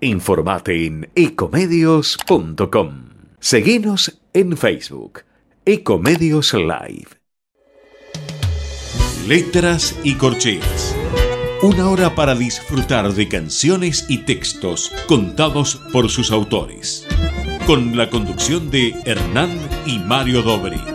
[0.00, 3.10] Informate en ecomedios.com.
[3.38, 5.20] Seguinos en Facebook.
[5.64, 7.06] Ecomedios Live.
[9.28, 10.96] Letras y corcheas.
[11.62, 17.06] Una hora para disfrutar de canciones y textos contados por sus autores.
[17.64, 20.93] Con la conducción de Hernán y Mario Dobri.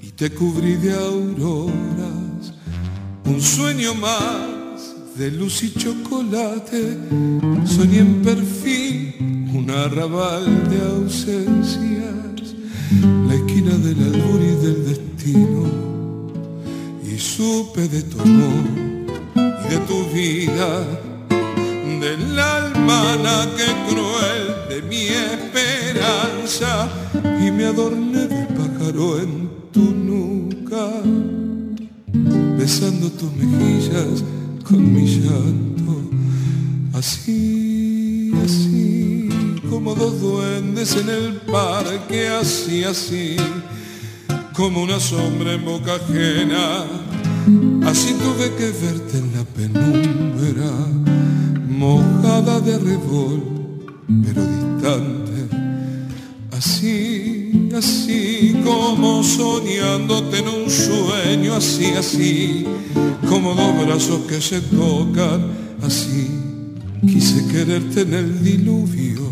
[0.00, 2.54] Y te cubrí de auroras,
[3.24, 6.96] un sueño más de luz y chocolate,
[7.64, 12.54] soñé en perfil un arrabal de ausencias,
[13.26, 15.66] la esquina del albur y del destino,
[17.04, 18.64] y supe de tu amor
[19.36, 20.86] y de tu vida.
[22.00, 26.88] Del alma que cruel de mi esperanza.
[27.40, 28.11] Y me adorné
[28.94, 30.86] en tu nuca,
[32.58, 34.22] besando tus mejillas
[34.62, 36.10] con mi llanto,
[36.92, 39.28] así, así,
[39.70, 43.36] como dos duendes en el parque, así, así,
[44.54, 46.84] como una sombra en boca ajena,
[47.86, 50.70] así tuve que verte en la penumbra
[51.66, 53.42] mojada de revol,
[54.22, 55.22] pero distante.
[56.52, 57.21] Así,
[57.74, 62.66] así como soñándote en un sueño, así, así,
[63.28, 65.50] como dos brazos que se tocan,
[65.82, 66.28] así,
[67.06, 69.30] quise quererte en el diluvio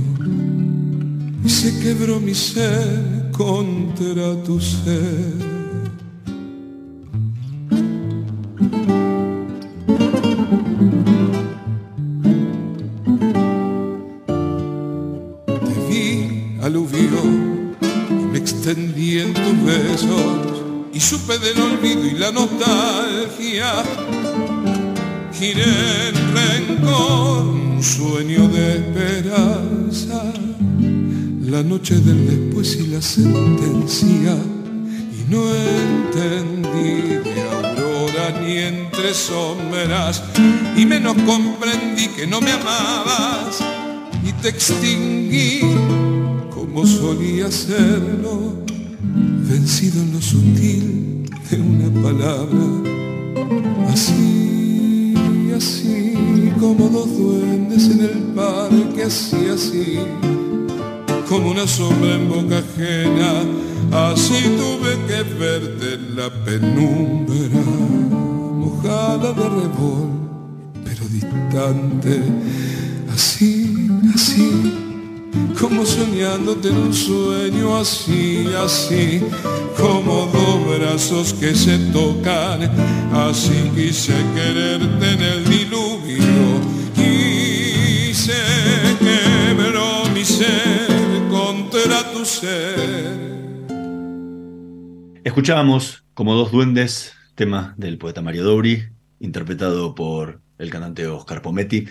[1.45, 5.60] y se quebró mi ser contra tu ser.
[21.11, 23.83] Supe del olvido y la nostalgia.
[25.33, 30.23] Giré en rencor, un sueño de esperanza,
[31.41, 34.37] la noche del después y la sentencia.
[35.19, 40.23] Y no entendí de aurora ni entre sombras,
[40.77, 43.59] y menos comprendí que no me amabas
[44.25, 45.59] y te extinguí
[46.51, 48.61] como solía hacerlo,
[49.51, 52.67] vencido en lo sutil de una palabra.
[53.89, 55.15] Así,
[55.57, 56.15] así,
[56.61, 59.99] como dos duendes en el parque, así, así,
[61.29, 63.43] como una sombra en boca ajena,
[64.13, 67.61] así tuve que verte en la penumbra,
[68.55, 70.11] mojada de revol,
[70.85, 72.23] pero distante,
[73.13, 74.90] así, así,
[75.61, 79.23] como soñándote en un sueño, así, así,
[79.77, 82.63] como dos brazos que se tocan,
[83.13, 86.61] así quise quererte en el diluvio,
[86.97, 88.33] y se
[88.99, 90.89] quebró mi ser
[91.29, 93.31] contra tu ser.
[95.23, 101.87] Escuchábamos como dos duendes, tema del poeta Mario Dobri, interpretado por el cantante Oscar Pometti.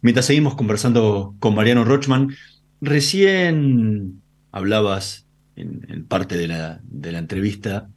[0.00, 2.34] Mientras seguimos conversando con Mariano Rochman,
[2.82, 4.20] recién
[4.50, 5.26] hablabas
[5.56, 6.80] en, parte de la,
[7.18, 7.88] entrevista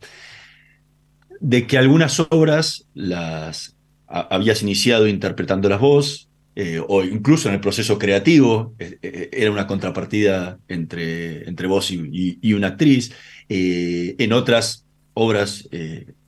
[1.42, 3.76] de que algunas obras las
[4.08, 9.52] habías iniciado interpretando las voz, eh, o incluso en el proceso creativo, eh, eh, era
[9.52, 13.12] una contrapartida entre, entre vos y, y, una actriz.
[13.50, 15.68] Eh, en otras obras,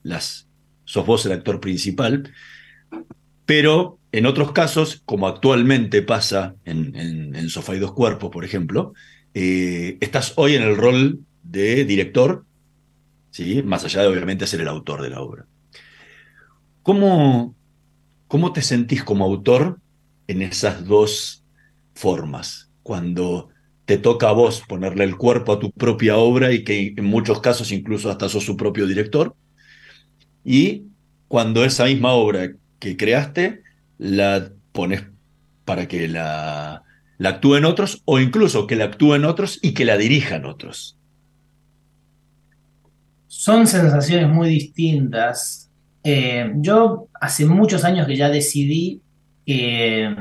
[0.03, 0.47] las,
[0.83, 2.33] sos vos el actor principal,
[3.45, 8.93] pero en otros casos, como actualmente pasa en, en, Sofá y Dos Cuerpos, por ejemplo,
[9.33, 12.45] eh, estás hoy en el rol de director,
[13.31, 13.61] ¿sí?
[13.63, 15.45] más allá de obviamente ser el autor de la obra.
[16.83, 17.55] ¿Cómo,
[18.27, 19.79] ¿Cómo te sentís como autor
[20.27, 21.43] en esas dos
[21.93, 22.71] formas?
[22.83, 23.49] Cuando
[23.85, 27.41] te toca a vos ponerle el cuerpo a tu propia obra y que en muchos
[27.41, 29.35] casos incluso hasta sos su propio director.
[30.43, 30.83] Y
[31.27, 33.63] cuando esa misma obra que creaste
[33.97, 35.03] la pones
[35.65, 36.83] para que la,
[37.23, 40.97] actúen otros o incluso que la actúen otros y que la dirijan otros.
[43.27, 45.69] Son sensaciones muy distintas.
[46.03, 49.01] Eh, yo hace muchos años que ya decidí
[49.45, 50.15] que,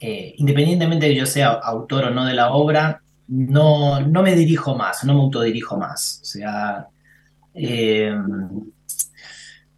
[0.00, 4.34] eh, independientemente de que yo sea autor o no de la obra, no, no me
[4.34, 6.20] dirijo más, no me autodirijo más.
[6.22, 6.86] O sea,
[7.54, 8.14] eh,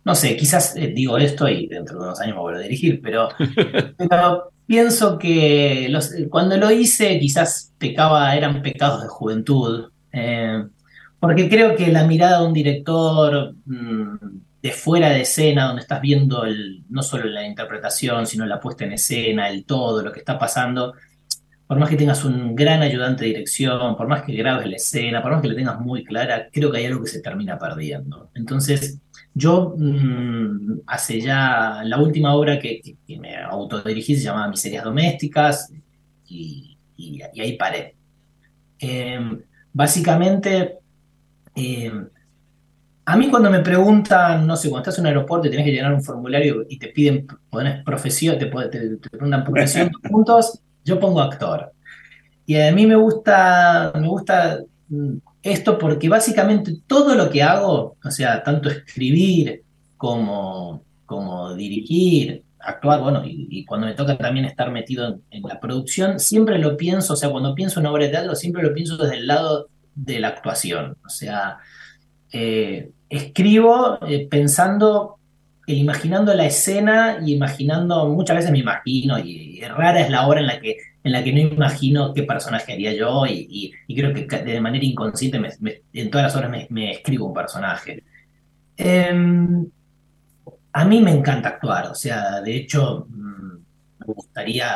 [0.07, 3.29] no sé, quizás digo esto y dentro de unos años me vuelvo a dirigir, pero,
[3.99, 9.91] pero pienso que los, cuando lo hice quizás pecaba, eran pecados de juventud.
[11.19, 14.17] Porque creo que la mirada de un director mm,
[14.63, 18.85] de fuera de escena, donde estás viendo el, no solo la interpretación, sino la puesta
[18.85, 20.95] en escena, el todo, lo que está pasando,
[21.67, 25.21] por más que tengas un gran ayudante de dirección, por más que grabes la escena,
[25.21, 28.31] por más que la tengas muy clara, creo que hay algo que se termina perdiendo.
[28.35, 29.01] Entonces,
[29.39, 32.81] yo mm, hace ya la última obra que,
[33.21, 35.71] me autodirigí se llamaba Miserias Domésticas
[36.27, 36.79] y,
[37.39, 37.95] ahí paré.
[38.79, 39.43] Em,
[39.75, 40.79] básicamente
[41.55, 41.93] eh,
[43.05, 45.73] a mí cuando me preguntan, no sé, cuando estás en un aeropuerto y tienes que
[45.73, 51.73] llenar un formulario y te piden, pones profesión, te, preguntan profesión, puntos, yo pongo actor.
[52.47, 57.97] Y a mí me gusta, me gusta mm, esto porque básicamente todo lo que hago,
[58.03, 59.63] o sea, tanto escribir
[59.97, 66.19] como, como dirigir, actuar, bueno, y, cuando me toca también estar metido en, la producción,
[66.19, 69.17] siempre lo pienso, o sea, cuando pienso en obra de teatro, siempre lo pienso desde
[69.17, 70.97] el lado de la actuación.
[71.05, 71.59] O sea,
[72.33, 75.19] eh, escribo eh, pensando,
[75.67, 80.41] e imaginando la escena y imaginando, muchas veces me imagino, y, rara es la hora
[80.41, 80.77] en la que,
[81.07, 85.41] en la que no imagino qué personaje haría yo, y, creo que de manera inconsciente
[85.93, 88.03] en todas las horas me, escribo un personaje.
[88.77, 89.67] Em,
[90.73, 93.53] a mí me encanta actuar, o sea, de hecho, mm,
[94.01, 94.67] me gustaría,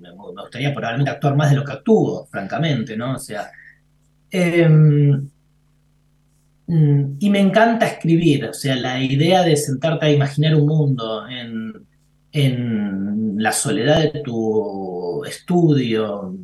[0.00, 3.14] me gustaría probablemente actuar más de lo que actúo, francamente, ¿no?
[3.16, 3.50] O sea,
[4.32, 5.28] Em,
[6.66, 11.28] mm, y me encanta escribir, o sea, la idea de sentarte a imaginar un mundo
[11.28, 11.86] en,
[12.32, 16.34] la soledad de tu estudio,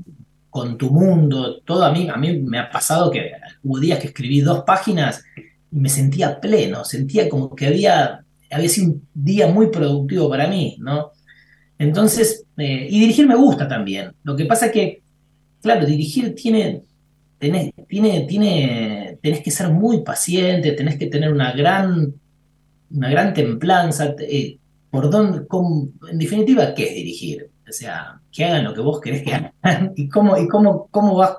[0.50, 3.32] con tu mundo, todo a mí, a mí me ha pasado que
[3.62, 5.22] hubo días que escribí dos páginas
[5.70, 10.48] y me sentía pleno, sentía como que había, había sido un día muy productivo para
[10.48, 11.12] mí, ¿no?
[11.78, 14.12] Entonces, eh, y dirigir me gusta también.
[14.24, 15.02] Lo que pasa que,
[15.62, 16.82] claro, dirigir tiene,
[17.38, 22.14] tenés, tiene, tiene, tenés que ser muy paciente, tenés que tener una gran,
[22.90, 24.16] una gran templanza.
[24.18, 24.58] Eh,
[24.90, 25.46] por dónde,
[26.10, 27.50] en definitiva, ¿qué es dirigir?
[27.68, 31.16] O sea, que hagan lo que vos querés que hagan y cómo, y cómo, cómo
[31.16, 31.36] vas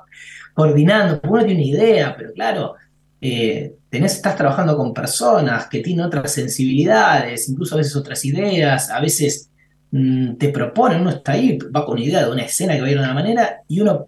[0.54, 1.20] coordinando.
[1.28, 2.76] Uno tiene una idea, pero claro,
[3.22, 8.90] eh, tenés, estás trabajando con personas que tienen otras sensibilidades, incluso a veces otras ideas,
[8.90, 9.50] a veces
[9.92, 12.92] mm, te proponen, uno está ahí, va con idea de una escena que va a
[12.92, 14.08] ir de una manera y uno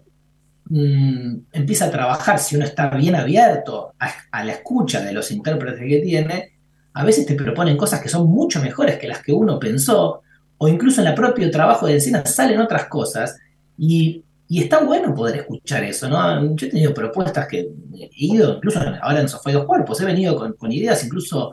[0.74, 5.86] Mm, empieza a trabajar, si uno está bien abierto a, la escucha de los intérpretes
[5.86, 6.52] que tiene,
[6.94, 10.22] a veces te proponen cosas que son mucho mejores que las que uno pensó,
[10.58, 13.38] o incluso en el propio trabajo de escena salen otras cosas,
[13.78, 16.54] y, está bueno poder escuchar eso, ¿no?
[16.56, 20.04] Yo he tenido propuestas que he ido, incluso ahora en Sofá y dos cuerpos, he
[20.04, 21.52] venido con, ideas incluso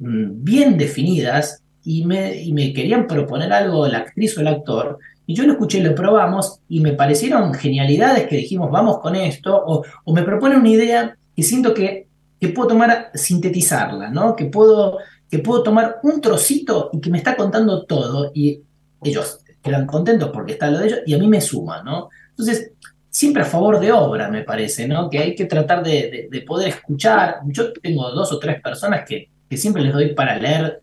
[0.00, 4.98] mm, bien definidas, y me, y querían proponer algo la actriz o el actor,
[5.30, 9.62] y yo lo escuché, lo probamos y me parecieron genialidades que dijimos, vamos con esto,
[9.64, 12.08] o, me propone una idea que siento que,
[12.40, 14.34] que, puedo tomar, sintetizarla, ¿no?
[14.34, 18.62] Que puedo, que puedo tomar un trocito y que me está contando todo y
[19.02, 22.08] ellos quedan contentos porque está lo de ellos y a mí me suma, ¿no?
[22.30, 22.72] Entonces,
[23.10, 25.10] siempre a favor de obra, me parece, ¿no?
[25.10, 27.40] Que hay que tratar de, poder escuchar.
[27.46, 30.80] Yo tengo dos o tres personas que, que, siempre les doy para leer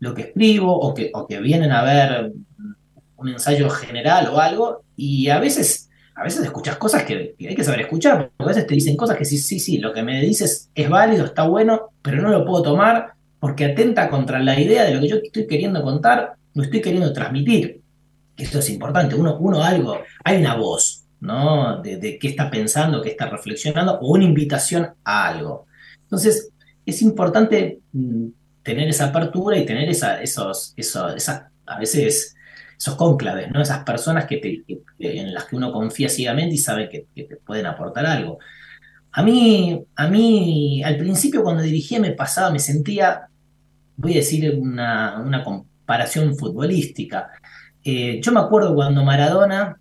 [0.00, 2.32] lo que escribo o que, o que vienen a ver
[3.16, 7.64] un ensayo general o algo, y a veces, a veces escuchas cosas que, hay que
[7.64, 10.20] saber escuchar, porque a veces te dicen cosas que sí, sí, sí, lo que me
[10.20, 14.84] dices es válido, está bueno, pero no lo puedo tomar porque atenta contra la idea
[14.84, 17.80] de lo que yo estoy queriendo contar, lo estoy queriendo transmitir.
[18.36, 21.82] Esto es importante, uno, uno algo, hay una voz, ¿no?
[21.82, 25.66] De, qué está pensando, qué está reflexionando, o una invitación a algo.
[26.02, 26.50] Entonces,
[26.86, 28.26] es importante mm,
[28.62, 32.33] tener esa apertura y tener esa, esos, esos, esas, a veces
[32.76, 33.60] esos cónclaves, ¿no?
[33.60, 34.64] Esas personas que
[34.98, 38.38] en las que uno confía ciegamente y sabe que, te pueden aportar algo.
[39.12, 43.28] A mí, a mí, al principio cuando dirigía me pasaba, me sentía,
[43.96, 47.30] voy a decir una, comparación futbolística.
[47.84, 49.78] Eh, yo me acuerdo cuando Maradona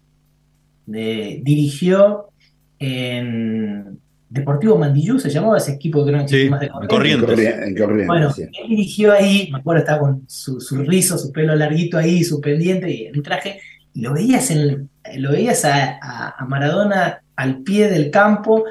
[0.94, 2.30] eh, dirigió
[2.78, 4.03] en
[4.34, 7.40] Deportivo Mandillú, se llamaba ese equipo que era un Sí, más de en Corrientes.
[7.40, 8.42] En Corrientes, Bueno, sí.
[8.42, 12.42] él dirigió ahí, me acuerdo, estaba con su, su rizo, su pelo larguito ahí, su
[12.42, 13.60] pendiente y el traje,
[13.94, 18.64] y lo veías, en, lo veías a, a- a Maradona al pie del campo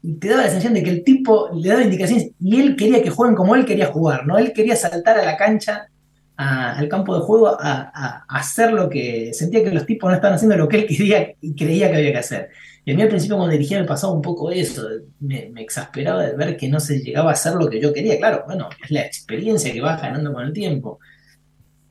[0.00, 3.02] y te daba la sensación de que el tipo le daba indicaciones y él quería
[3.02, 4.38] que jueguen como él quería jugar, ¿no?
[4.38, 5.88] Él quería saltar a la cancha,
[6.36, 10.08] a- al campo de juego, a, a- a hacer lo que sentía que los tipos
[10.08, 12.50] no estaban haciendo lo que él quería y creía que había que hacer.
[12.84, 14.88] Y a mí al principio cuando dirigía me pasaba un poco eso,
[15.20, 18.18] me, exasperaba de ver que no se llegaba a hacer lo que yo quería.
[18.18, 20.98] Claro, bueno, es la experiencia que vas ganando con el tiempo.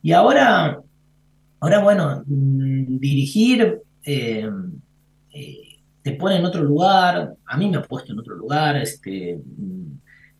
[0.02, 0.80] Y ahora,
[1.60, 4.48] ahora bueno, mm, dirigir eh,
[5.32, 5.56] eh,
[6.02, 9.92] te pone en otro lugar, a mí me ha puesto en otro lugar, este, mm,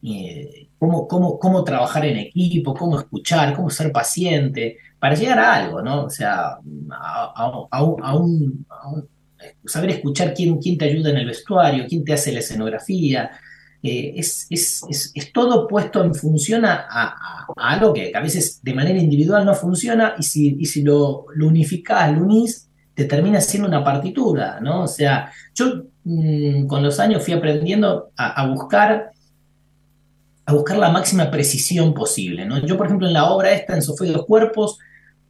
[0.03, 5.55] eh, cómo, cómo, cómo trabajar en equipo, cómo escuchar, cómo ser paciente, para llegar a
[5.55, 6.05] algo, ¿no?
[6.07, 6.59] O sea,
[6.91, 8.65] a un-
[9.67, 13.31] saber escuchar quién, quién te ayuda en el vestuario, quién te hace la escenografía,
[13.83, 18.61] eh, es, es- es- todo puesto en función a, a- a algo que a veces
[18.63, 23.05] de manera individual no funciona y si, y si lo, lo unificás, lo unís, te
[23.07, 24.83] termina siendo una partitura, ¿no?
[24.83, 29.11] O sea, yo mm, con los años fui aprendiendo a, a buscar
[30.47, 32.59] a buscar la máxima precisión posible, ¿no?
[32.67, 34.79] Yo, por ejemplo, en la obra esta, en Sofía de los Cuerpos,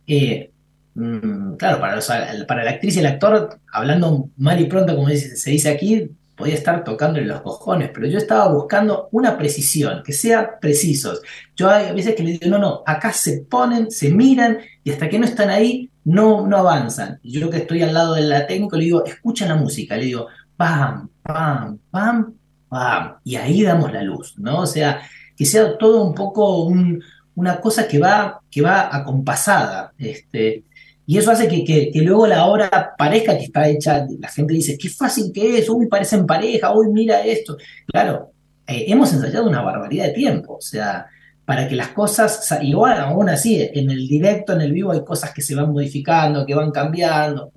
[0.07, 0.51] eh,
[0.95, 2.09] mm, claro, para, los-
[2.47, 6.55] para la actriz y el actor, hablando mal y pronto, como se dice aquí, podía
[6.55, 11.21] estar tocándole los cojones, pero yo estaba buscando una precisión, que sea precisos.
[11.55, 15.09] Yo hay veces que le digo, no, no, acá se ponen, se miran, y hasta
[15.09, 17.21] que no están ahí, no, no avanzan.
[17.23, 20.29] Yo que estoy al lado de la técnica, le digo, escuchen la música, le digo,
[20.57, 22.35] pam, pam, pam,
[22.69, 24.61] pam, y ahí damos la luz, ¿no?
[24.61, 25.03] O sea,
[25.37, 27.03] que sea todo un poco un-
[27.35, 30.65] una cosa que va, que va acompasada, este,
[31.11, 34.79] y eso hace que, que- luego la obra parezca que está hecha, la gente dice,
[34.79, 37.57] qué fácil que es, uy, parecen pareja, uy, mira esto.
[37.87, 38.33] Claro,
[38.67, 41.07] eh, hemos ensayado una barbaridad de tiempo, o sea,
[41.45, 45.05] para que las cosas, sa- igual aún así, en el directo, en el vivo hay
[45.05, 47.53] cosas que se van modificando, que van cambiando,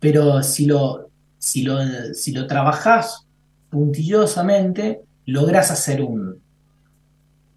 [0.00, 1.78] pero si lo, si lo,
[2.14, 3.26] si lo trabajás
[3.70, 6.40] puntillosamente, lográs hacer un,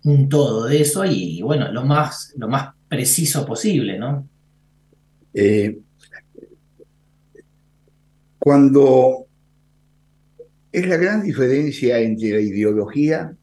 [0.03, 4.27] un todo de eso y, bueno, lo más, lo más preciso posible, ¿no?
[5.33, 5.79] Eh,
[8.39, 9.27] cuando
[10.71, 13.35] es la gran diferencia entre la ideología,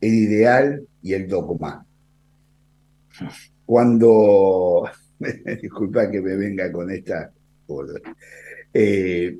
[0.00, 1.86] el ideal y el dogma.
[3.64, 4.88] Cuando,
[5.62, 7.32] disculpa que me venga con esta.
[8.72, 9.38] Eh,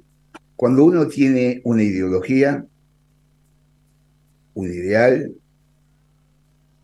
[0.57, 2.67] cuando uno tiene una ideología,
[4.55, 5.35] un ideal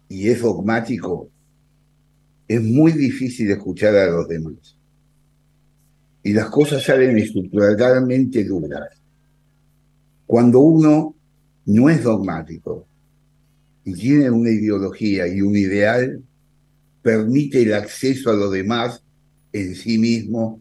[0.08, 1.30] y es dogmático,
[2.50, 4.76] es muy difícil escuchar a los demás.
[6.24, 8.88] Y las cosas salen estructuralmente duras.
[10.26, 11.14] Cuando uno
[11.66, 12.88] no es dogmático
[13.84, 16.24] y tiene una ideología y un ideal,
[17.02, 19.04] permite el acceso a los demás
[19.52, 20.60] en sí mismo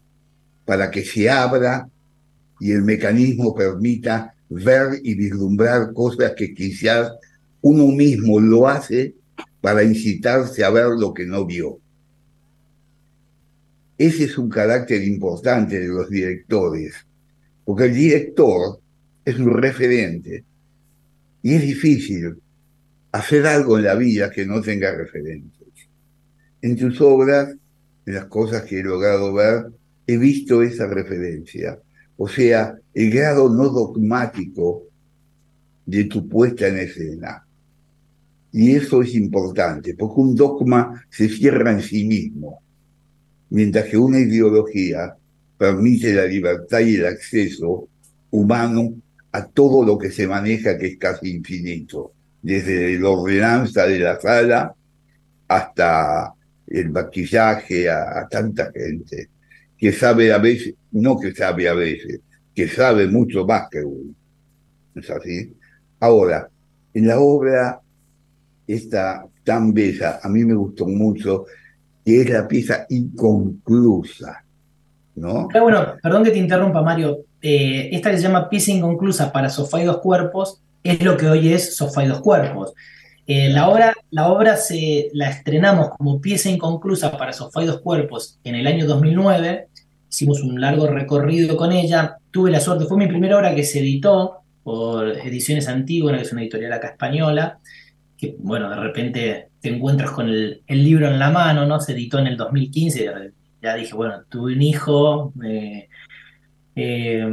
[0.66, 1.90] para que se abra
[2.60, 7.12] y el mecanismo permita ver y vislumbrar cosas que quizás
[7.62, 9.16] uno mismo lo hace
[9.62, 11.80] para incitarse a ver lo que no vio.
[13.98, 16.96] Ese es un carácter importante de los directores,
[17.66, 18.80] porque el director
[19.26, 20.46] es un referente
[21.42, 22.38] y es difícil
[23.12, 25.60] hacer algo en la vida que no tenga referentes.
[26.62, 27.56] En tus obras,
[28.06, 29.68] en las cosas que he logrado ver,
[30.08, 31.80] he visto esa referencia,
[32.18, 34.84] o sea, el grado no dogmático
[35.86, 37.46] de tu puesta en escena.
[38.52, 42.62] Y eso es importante, porque un dogma se cierra en sí mismo,
[43.50, 45.16] mientras que una ideología
[45.58, 47.88] permite la libertad y el acceso
[48.32, 48.94] humano
[49.32, 54.20] a todo lo que se maneja, que es casi infinito, desde la ordenanza de la
[54.20, 54.74] sala
[55.48, 56.34] hasta
[56.68, 59.30] el maquillaje, a, a tanta gente,
[59.78, 62.22] que sabe a veces, no que sabe a veces,
[62.56, 64.14] que sabe mucho más que uno.
[64.96, 65.54] ¿Es así?
[66.00, 66.50] Ahora,
[66.94, 67.80] en la obra
[68.70, 71.46] esta tan bella, a mí me gustó mucho,
[72.06, 74.44] que es la pieza inconclusa,
[75.16, 75.48] ¿no?
[75.52, 77.20] Pero bueno, perdón que te interrumpa, Mario.
[77.42, 81.28] Eh, esta que se llama pieza inconclusa para sofá y dos cuerpos es lo que
[81.28, 82.74] hoy es sofá y dos cuerpos.
[83.26, 87.82] Eh, la, obra, la obra se la estrenamos como pieza inconclusa para sofá y dos
[87.82, 89.68] cuerpos en el año 2009.
[90.10, 92.18] Hicimos un largo recorrido con ella.
[92.32, 96.32] Tuve la suerte, fue mi primera obra que se editó por Ediciones Antígona, que es
[96.32, 97.60] una editorial acá española,
[98.20, 101.80] que bueno, de repente te encuentras con el, el libro en la mano, ¿no?
[101.80, 105.88] Se editó en el 2015, ya dije, bueno, tuve un hijo, eh,
[106.76, 107.28] Eh,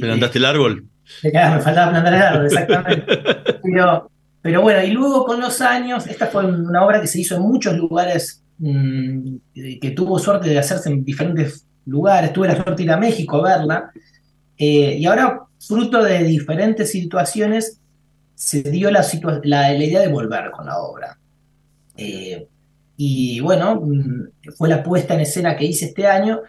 [0.00, 0.86] ¿Plantaste el árbol?
[1.22, 1.30] Me
[1.60, 3.04] faltaba plantar el árbol, exactamente.
[3.62, 7.36] pero, pero bueno, y luego con los años, esta fue una obra que se hizo
[7.36, 12.32] en muchos lugares, mmm, que tuvo suerte de hacerse en diferentes lugares.
[12.32, 13.90] Tuve la suerte de ir a México a verla.
[14.56, 17.80] Eh, y ahora, fruto de diferentes situaciones,
[18.44, 19.02] se dio la,
[19.44, 21.18] la, idea de volver con la obra.
[21.96, 22.46] Eh,
[22.94, 26.42] y bueno, mm, fue la puesta en escena que hice este año.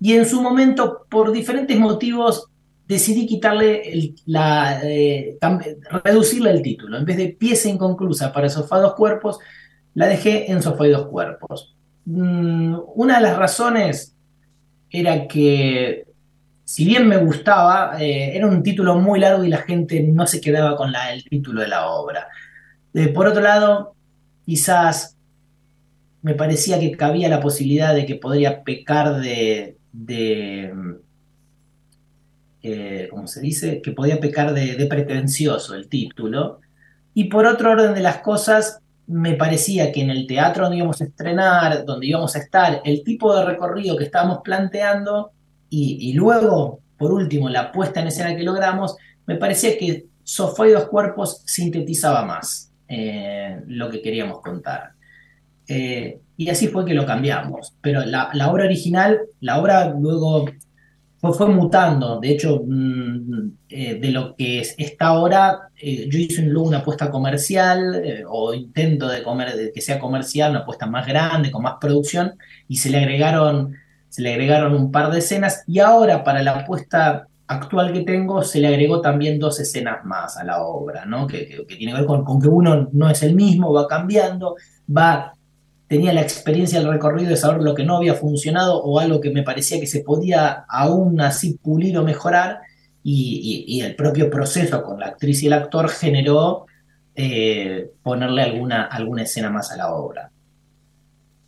[0.00, 2.46] Y en su momento, por diferentes motivos,
[2.86, 5.38] decidí quitarle la, eh,
[6.04, 6.96] reducirle el título.
[6.96, 9.40] En vez de pieza inconclusa para Sofá dos cuerpos,
[9.94, 11.74] la dejé en Sofá y dos cuerpos.
[12.04, 14.14] Mm, una de las razones
[14.88, 16.04] era que,
[16.70, 20.40] si bien me gustaba, eh, era un título muy largo y la gente no se
[20.40, 22.28] quedaba con el título de la obra.
[22.94, 23.96] Eh, por otro lado,
[24.46, 25.16] quizás
[26.22, 29.78] me parecía que cabía la posibilidad de que podría pecar de,
[32.62, 33.82] eh, ¿cómo se dice?
[33.82, 36.60] Que podía pecar de, pretencioso el título.
[37.14, 41.00] Y por otro orden de las cosas, me parecía que en el teatro donde íbamos
[41.00, 45.32] a estrenar, donde íbamos a estar, el tipo de recorrido que estábamos planteando
[45.70, 48.96] y, luego, por último, la puesta en escena que logramos,
[49.26, 54.92] me parecía que Sofá y dos cuerpos sintetizaba más eh, lo que queríamos contar.
[55.66, 57.74] Eh, y así fue que lo cambiamos.
[57.80, 60.46] Pero la, la, obra original, la obra luego
[61.20, 62.18] fue, mutando.
[62.18, 66.78] De hecho, mmm, eh, de lo que es, está ahora, eh, yo hice luego una
[66.78, 71.62] apuesta comercial o intento de, comer, de que sea comercial, una apuesta más grande, con
[71.62, 72.34] más producción,
[72.66, 73.76] y se le agregaron,
[74.10, 75.64] se le agregaron un par de escenas.
[75.66, 80.36] Y ahora, para la apuesta actual que tengo, se le agregó también dos escenas más
[80.36, 81.26] a la obra, ¿no?
[81.26, 84.56] que, que, tiene que ver con, con que uno no es el mismo, va cambiando,
[84.94, 85.34] va
[85.88, 89.30] tenía la experiencia del recorrido de saber lo que no había funcionado o algo que
[89.30, 92.60] me parecía que se podía aún así pulir o mejorar
[93.02, 96.66] y, y, y el propio proceso con la actriz y el actor generó
[97.16, 100.30] eh, ponerle alguna, alguna escena más a la obra.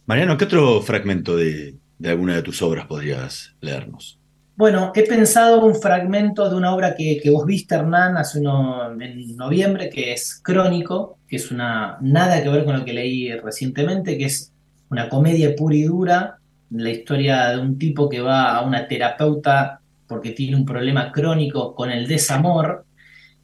[0.06, 4.18] Mariano, ¿qué otro fragmento de, de alguna de tus obras podrías leernos?
[4.56, 9.36] Bueno, he pensado un fragmento de una obra que, vos viste, Hernán, hace uno, en
[9.36, 14.18] noviembre, que es Crónico, que es una nada que ver con lo que leí recientemente,
[14.18, 14.52] que es
[14.90, 16.38] una comedia pura y dura,
[16.70, 21.72] la historia de un tipo que va a una terapeuta porque tiene un problema crónico
[21.72, 22.84] con el desamor,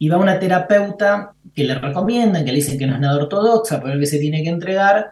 [0.00, 3.22] y va a una terapeuta que le recomiendan, que le dicen que no es nada
[3.22, 5.10] ortodoxa, pero que se tiene que entregar,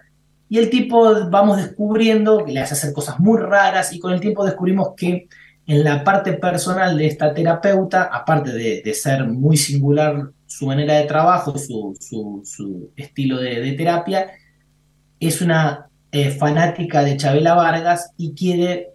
[0.49, 4.21] y el tipo vamos descubriendo que le hace hacer cosas muy raras, y con el
[4.21, 5.29] tiempo descubrimos que
[5.67, 11.07] en la parte personal de esta terapeuta, aparte de, ser muy singular su manera de
[11.07, 11.97] trabajo, su,
[12.45, 14.31] su, estilo de, terapia,
[15.19, 18.91] es una eh, fanática de Chabela Vargas y quiere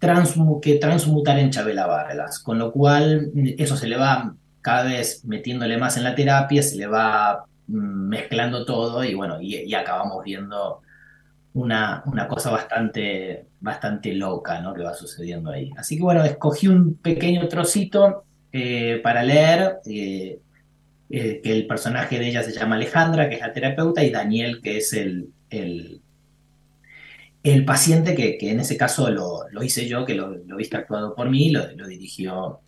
[0.00, 5.96] transmutar en Chabela Vargas, con lo cual eso se le va cada vez metiéndole más
[5.96, 10.82] en la terapia, se le va mm, mezclando todo y bueno, y acabamos viendo
[11.58, 14.74] una, una, cosa bastante, bastante loca ¿no?
[14.74, 15.70] que va sucediendo ahí.
[15.76, 20.40] Así que bueno, escogí un pequeño trocito eh, para leer, eh,
[21.10, 24.60] eh, que el personaje de ella se llama Alejandra, que es la terapeuta, y Daniel,
[24.62, 26.00] que es el, el,
[27.42, 30.76] el paciente, que, que, en ese caso lo, lo hice yo, que lo, lo, viste
[30.76, 32.60] actuado por mí, lo, lo dirigió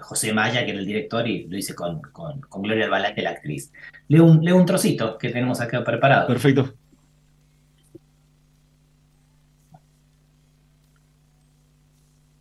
[0.00, 3.30] José Maya, que era el director, y lo hice con, con, con Gloria es la
[3.30, 3.72] actriz.
[4.08, 6.26] Leo un, leo un trocito que tenemos acá preparado.
[6.26, 6.74] Perfecto.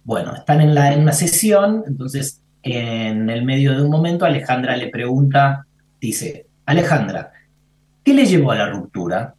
[0.04, 4.88] Bueno, están en, la, una sesión, entonces en el medio de un momento Alejandra le
[4.88, 5.66] pregunta,
[6.00, 7.32] dice, Alejandra,
[8.04, 9.36] ¿qué le llevó a la ruptura?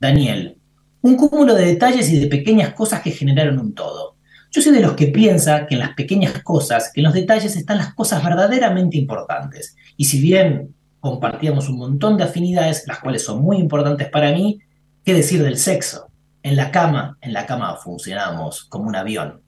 [0.00, 0.58] Daniel,
[1.02, 4.16] un cúmulo de detalles y de pequeñas cosas que generaron un todo.
[4.50, 7.56] Yo soy de los que piensa que en las pequeñas cosas, que en los detalles
[7.56, 9.76] están las cosas verdaderamente importantes.
[9.96, 14.60] Y si bien compartíamos un montón de afinidades, las cuales son muy importantes para mí,
[15.04, 16.08] ¿qué decir del sexo?
[16.42, 19.42] En la cama, en la cama funcionamos como un avión.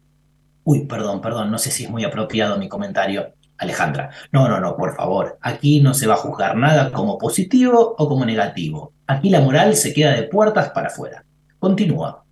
[0.70, 3.32] Uy, perdón, perdón, no sé si es muy apropiado mi comentario.
[3.56, 7.94] Alejandra, no, no, no, por favor, aquí no se va a juzgar nada como positivo
[7.96, 8.92] o como negativo.
[9.06, 11.24] Aquí la moral se queda de puertas para afuera.
[11.58, 12.22] Continúa.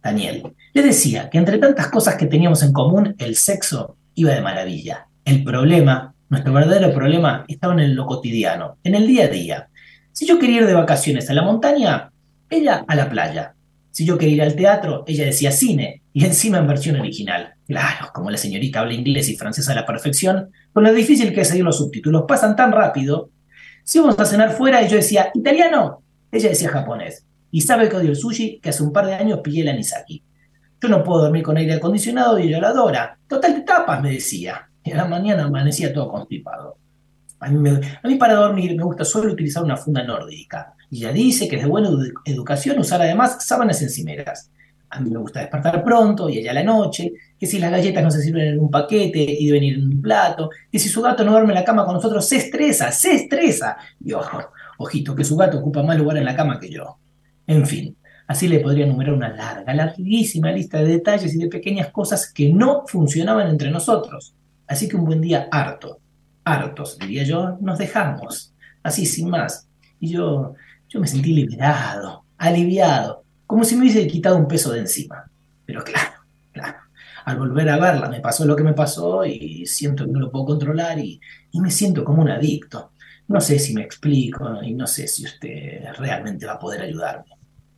[0.00, 4.40] Daniel, le decía que entre tantas cosas que teníamos en común, el sexo iba de
[4.40, 5.08] maravilla.
[5.24, 9.68] El problema, nuestro verdadero problema, estaba en lo cotidiano, en el día a día.
[10.12, 12.12] Si yo quería ir de vacaciones a la montaña,
[12.48, 13.56] ella a la playa.
[13.90, 17.54] Si yo quería ir al teatro, ella decía cine, y encima en versión original.
[17.66, 21.42] Claro, como la señorita habla inglés y francés a la perfección, con lo difícil que
[21.42, 23.30] es seguir los subtítulos, pasan tan rápido.
[23.84, 26.02] Si íbamos a cenar fuera y yo decía italiano,
[26.32, 27.24] ella decía japonés.
[27.52, 30.22] Y sabe que odio el sushi, que hace un par de años pillé el anisaki.
[30.80, 33.18] Yo no puedo dormir con aire acondicionado y ella la adora.
[33.28, 34.68] Total, te tapas, me decía.
[34.82, 36.78] Y a la mañana amanecía todo constipado.
[37.40, 40.74] A mí, para dormir me gusta solo utilizar una funda nórdica.
[40.90, 44.50] Y ella dice que es de buena edu- educación usar además sábanas encimeras.
[44.90, 48.02] A mí me gusta despertar pronto y ella a la noche, que si las galletas
[48.02, 51.02] no se sirven en un paquete y deben ir en un plato, que si su
[51.02, 53.76] gato no duerme en la cama con nosotros, se estresa, se estresa.
[54.02, 54.38] Y ojo,
[54.78, 56.98] ojito, que su gato ocupa más lugar en la cama que yo.
[57.46, 61.90] En fin, así le podría enumerar una larga, larguísima lista de detalles y de pequeñas
[61.90, 64.34] cosas que no funcionaban entre nosotros.
[64.66, 66.00] Así que un buen día harto,
[66.44, 69.68] hartos, diría yo, nos dejamos, así sin más.
[70.00, 70.54] Y yo,
[70.88, 75.24] yo me sentí liberado, aliviado, como si me hubiese quitado un peso de encima.
[75.64, 76.18] Pero claro,
[76.52, 76.80] claro,
[77.24, 80.30] al volver a verla me pasó lo que me pasó y siento que no lo
[80.30, 81.18] puedo controlar y,
[81.50, 82.92] y me siento como un adicto.
[83.26, 87.24] No sé si me explico y no sé si usted realmente va a poder ayudarme.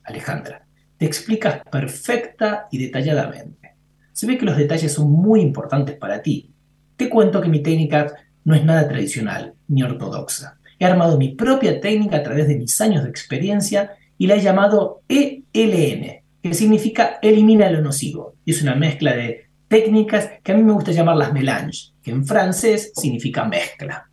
[0.02, 0.66] Alejandra,
[0.98, 3.76] te explicas perfecta y detalladamente.
[4.12, 6.52] Se ve que los detalles son muy importantes para ti.
[6.96, 8.12] Te cuento que mi técnica
[8.44, 10.58] no es nada tradicional ni ortodoxa.
[10.80, 14.40] He armado mi propia técnica a través de mis años de experiencia y la he
[14.42, 18.34] llamado ELN, que significa elimina lo nocivo.
[18.44, 22.10] Y es una mezcla de técnicas que a mí me gusta llamar las mélanges, que
[22.10, 24.10] en francés significa mezcla.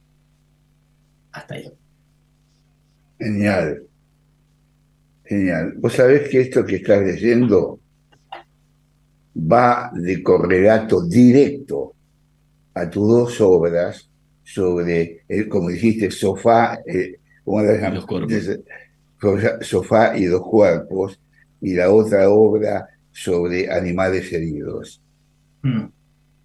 [1.33, 1.69] Hasta ahí.
[3.19, 3.83] Genial.
[5.25, 5.73] Genial.
[5.77, 7.81] Vos sabés que esto que estás leyendo
[9.35, 11.93] va de correlato directo
[12.75, 14.09] a tus dos obras
[14.41, 18.05] sobre, el, como dijiste, sofá, eh, ¿cómo las llamas?
[18.05, 18.61] Sofá-
[19.61, 21.19] Sofá y dos cuerpos,
[21.61, 25.01] y la otra obra sobre animales heridos.
[25.63, 25.85] Mm.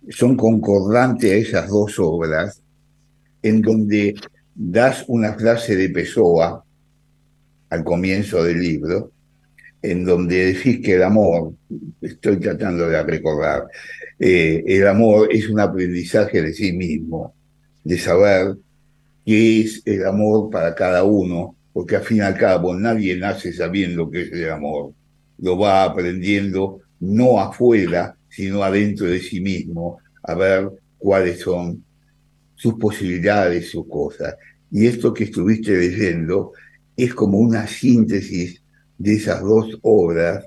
[0.08, 2.62] Son concordantes esas dos obras,
[3.42, 4.14] en donde
[4.54, 6.64] das una frase de Pessoa
[7.70, 9.12] al comienzo del libro,
[9.80, 11.54] en donde decís que el amor,
[12.00, 13.66] estoy tratando de recordar,
[14.18, 17.34] eh, el amor es un aprendizaje de sí mismo,
[17.82, 18.56] de saber
[19.24, 23.52] qué es el amor para cada uno, porque al fin y al cabo nadie nace
[23.52, 24.92] sabiendo qué es el amor,
[25.38, 31.84] lo va aprendiendo no afuera, sino adentro de sí mismo, a ver cuáles son
[32.54, 34.36] sus posibilidades, sus cosas.
[34.70, 36.52] Y esto que estuviste leyendo
[36.96, 38.62] es como una síntesis
[38.98, 40.46] de esas dos obras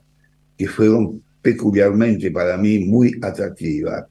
[0.57, 4.05] que fueron peculiarmente para mí muy atractivas,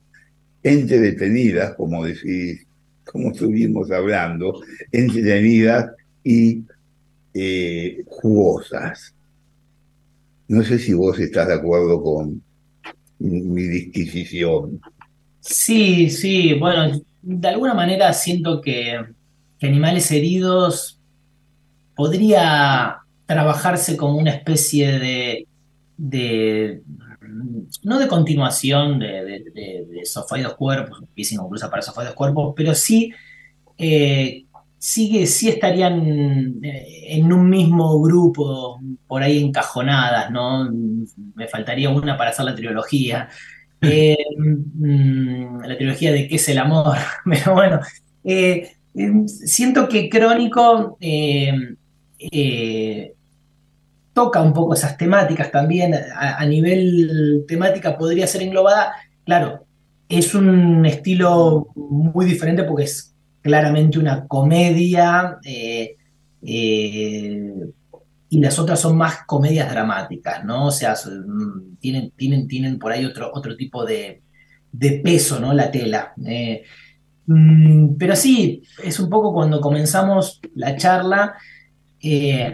[0.62, 2.66] entretenidas, como decís,
[3.04, 4.60] como estuvimos hablando,
[4.92, 5.90] entretenidas
[6.22, 6.62] y
[7.34, 9.14] eh, jugosas.
[10.48, 12.42] No sé si vos estás de acuerdo con
[13.18, 14.80] mi disquisición.
[15.40, 18.98] Sí, sí, bueno, de alguna manera siento que,
[19.62, 21.00] Animales Heridos
[21.96, 25.46] podría trabajarse como una especie de,
[25.96, 26.82] de
[27.82, 32.02] no de continuación de, de, de, de Sofá y dos cuerpos, pieza inconclusa para Sofá
[32.02, 33.10] y dos cuerpos, pero sí,
[33.78, 34.43] eh,
[34.84, 40.70] sí, sí estarían eh, en un mismo grupo, por ahí encajonadas, ¿no?
[41.34, 43.28] Me faltaría una para hacer la trilogía.
[43.86, 47.80] Eh, mm, la trilogía de qué es el amor, pero bueno,
[48.24, 48.72] eh,
[49.26, 51.52] siento que Crónico eh,
[54.14, 58.94] toca un poco esas temáticas también, a, a nivel temática podría ser englobada,
[59.26, 59.66] claro,
[60.08, 63.13] es un estilo muy diferente porque es
[63.44, 65.96] claramente una comedia eh,
[66.42, 67.52] eh,
[68.30, 70.66] y las otras son más comedias dramáticas, ¿no?
[70.68, 74.22] O sea, son- tienen, tienen, tienen por ahí otro, otro tipo de,
[74.72, 75.52] de peso, ¿no?
[75.54, 76.14] La tela.
[76.26, 76.64] Eh,
[77.26, 81.36] mm, pero sí, es un poco cuando comenzamos la charla,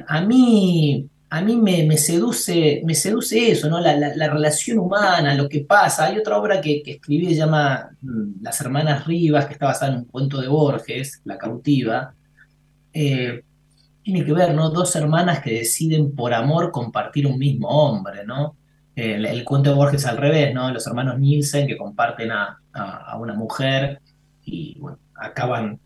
[0.09, 3.81] a mí, a mí me, me seduce, me seduce eso, ¿no?
[3.81, 6.07] La, la- la relación humana, lo que pasa.
[6.07, 9.67] Hay otra obra que, que escribí que se llama mm, Las Hermanas Rivas, que está
[9.67, 12.15] basada en un cuento de Borges, La Cautiva.
[12.93, 13.43] Eh,
[14.03, 14.71] tiene que ver, ¿no?
[14.71, 18.57] Dos hermanas que deciden por amor compartir un mismo hombre, ¿no?
[18.97, 20.71] El, el cuento de Borges al revés, ¿no?
[20.73, 24.01] Los hermanos Nielsen que comparten a, a- a una mujer
[24.45, 25.79] y, bueno, acaban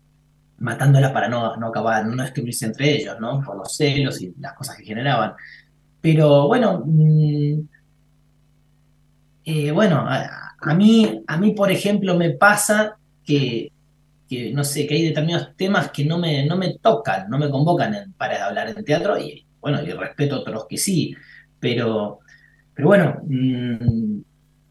[0.59, 3.41] matándola para no, no acabar, no destruirse entre ellos, ¿no?
[3.41, 5.33] Por los celos y las cosas que generaban.
[6.01, 7.59] Pero bueno, mm,
[9.45, 13.71] eh, bueno, a, a mí, a mí, por ejemplo, me pasa que,
[14.27, 17.49] que, no sé, que hay determinados temas que no me, no me tocan, no me
[17.49, 21.15] convocan para hablar en teatro y, bueno, y respeto otros que sí,
[21.59, 22.19] pero,
[22.73, 24.19] pero bueno, mm,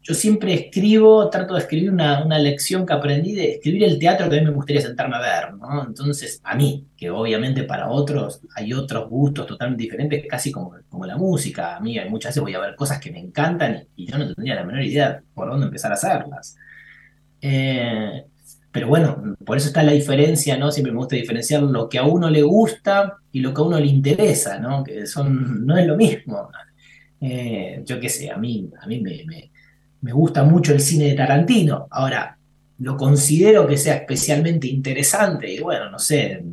[0.07, 4.29] yo siempre escribo, trato de escribir una, una, lección que aprendí de escribir el teatro
[4.29, 5.83] que a mí me gustaría sentarme a ver, ¿no?
[5.83, 11.07] Entonces, a mí, que obviamente para otros hay otros gustos totalmente diferentes, casi como, como
[11.07, 11.75] la música.
[11.75, 14.53] A mí muchas veces voy a ver cosas que me encantan y, yo no tendría
[14.53, 16.55] la menor idea por dónde empezar a hacerlas.
[17.41, 18.25] Eh,
[18.71, 20.69] pero bueno, por eso está la diferencia, ¿no?
[20.71, 23.79] Siempre me gusta diferenciar lo que a uno le gusta y lo que a uno
[23.79, 24.83] le interesa, ¿no?
[24.83, 26.49] Que son, no es lo mismo.
[27.19, 29.51] Eh, yo qué sé, a mí, a mí me me
[30.11, 31.87] gusta mucho el cine de Tarantino.
[31.91, 32.37] Ahora,
[32.79, 36.43] lo considero que sea especialmente interesante y bueno, no sé,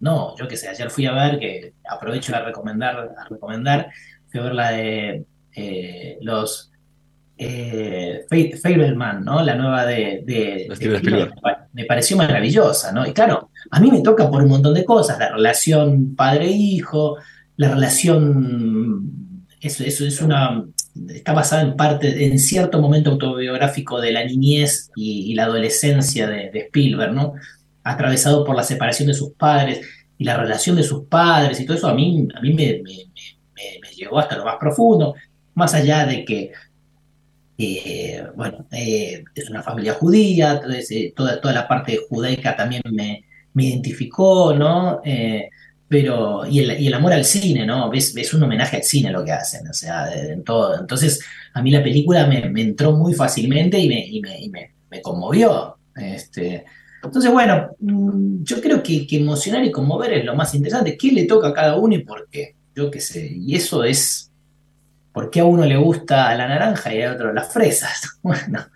[0.00, 3.90] no, yo qué sé, ayer fui a ver, que aprovecho a recomendar, a recomendar
[4.28, 5.24] fui a ver la de
[5.54, 6.70] eh, los
[7.36, 8.26] eh,
[8.62, 9.42] Fableman, ¿no?
[9.42, 10.68] La nueva de, de,
[11.72, 13.06] me pareció maravillosa, ¿no?
[13.06, 17.16] Y claro, a mí me toca por un montón de cosas, la relación padre-hijo,
[17.56, 20.64] la relación, eso, eso es una,
[21.08, 26.50] está basada en parte, en cierto momento autobiográfico de la niñez y, la adolescencia de,
[26.54, 27.34] Spielberg, ¿no?
[27.82, 29.80] Atravesado por la separación de sus padres
[30.18, 32.82] y la relación de sus padres y todo eso a mí, a mí me,
[33.96, 35.14] llegó hasta lo más profundo,
[35.54, 36.52] más allá de que,
[37.58, 43.24] eh, bueno, eh, es una familia judía, eh, toda, toda la parte judaica también me,
[43.56, 45.00] identificó, ¿no?
[45.94, 47.88] Pero y el, amor al cine, ¿no?
[47.88, 50.80] Ves un homenaje al cine lo que hacen, o sea, en todo.
[50.80, 51.20] Entonces,
[51.52, 55.76] a mí la película me, entró muy fácilmente y me, conmovió.
[55.94, 56.64] Este,
[57.00, 60.96] entonces, bueno, mm, yo creo que, que, emocionar y conmover es lo más interesante.
[60.96, 62.56] ¿Qué le toca a cada uno y por qué?
[62.74, 63.30] Yo qué sé.
[63.32, 64.32] Y eso es
[65.12, 68.18] por qué a uno le gusta la naranja y a otro las fresas.
[68.20, 68.66] Bueno,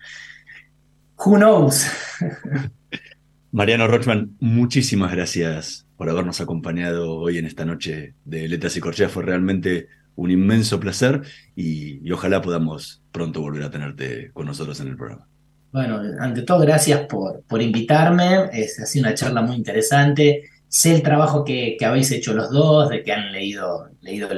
[1.17, 1.85] who knows.
[3.51, 9.11] Mariano Rochman, muchísimas gracias por habernos acompañado hoy en esta noche de Letras y Corcheas.
[9.11, 11.23] Fue realmente un inmenso placer
[11.57, 15.27] y, ojalá podamos pronto volver a tenerte con nosotros en el programa.
[15.73, 18.49] Bueno, ante todo, gracias por, por invitarme.
[18.53, 20.45] Es, ha sido una charla muy interesante.
[20.69, 24.29] Sé el trabajo que, habéis hecho los dos, de que han leído, leído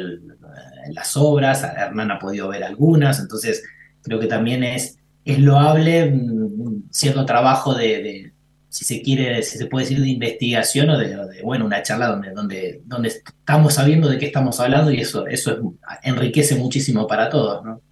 [0.92, 1.62] las obras.
[1.62, 3.62] Hernán ha podido ver algunas, entonces
[4.02, 8.32] creo que también es, es loable mm, cierto trabajo de
[8.70, 12.30] si se quiere, si se puede decir, de investigación o de, bueno, una charla donde,
[12.30, 17.64] donde, donde estamos sabiendo de qué estamos hablando y eso, eso enriquece muchísimo para todos,
[17.64, 17.82] ¿no?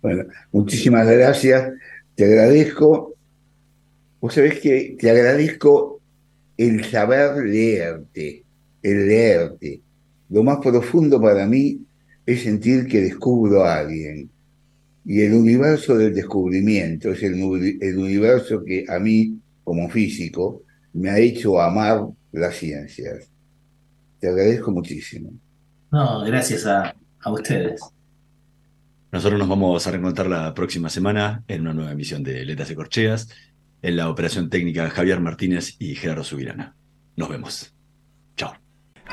[0.00, 1.70] Bueno, muchísimas gracias,
[2.14, 3.14] te agradezco.
[4.22, 6.00] Vos sabés que te agradezco
[6.56, 8.44] el saber leerte,
[8.82, 9.82] el leerte.
[10.30, 11.78] Lo más profundo para mí
[12.24, 14.30] es sentir que descubro a alguien.
[15.04, 17.34] Y el universo del descubrimiento es el,
[17.80, 23.30] el universo que a mí como físico, me ha hecho amar las ciencias.
[24.18, 25.32] Te agradezco muchísimo.
[25.90, 26.94] No, gracias a,
[27.30, 27.80] ustedes.
[29.10, 32.74] Nosotros nos vamos a reencontrar la próxima semana en una nueva emisión de Letras y
[32.74, 33.28] Corcheas,
[33.82, 36.74] en la operación técnica Javier Martínez y Gerardo Subirana.
[37.16, 37.74] Nos vemos.
[38.36, 38.54] Chao.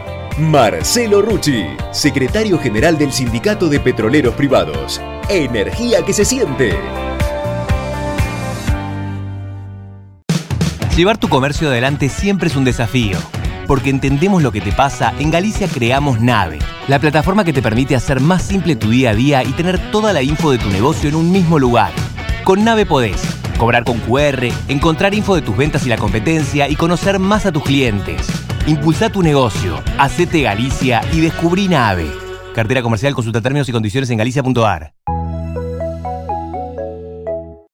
[0.37, 5.01] Marcelo Rucci, secretario general del Sindicato de Petroleros Privados.
[5.29, 6.73] Energía que se siente.
[10.95, 13.17] Llevar tu comercio adelante siempre es un desafío.
[13.67, 17.95] Porque entendemos lo que te pasa, en Galicia creamos Nave, la plataforma que te permite
[17.95, 21.09] hacer más simple tu día a día y tener toda la info de tu negocio
[21.09, 21.91] en un mismo lugar.
[22.43, 23.21] Con Nave podés
[23.57, 27.51] cobrar con QR, encontrar info de tus ventas y la competencia y conocer más a
[27.51, 28.27] tus clientes.
[28.67, 32.11] Impulsa tu negocio, hacete Galicia y descubrí Nave.
[32.53, 34.93] Cartera comercial, consulta términos y condiciones en galicia.ar.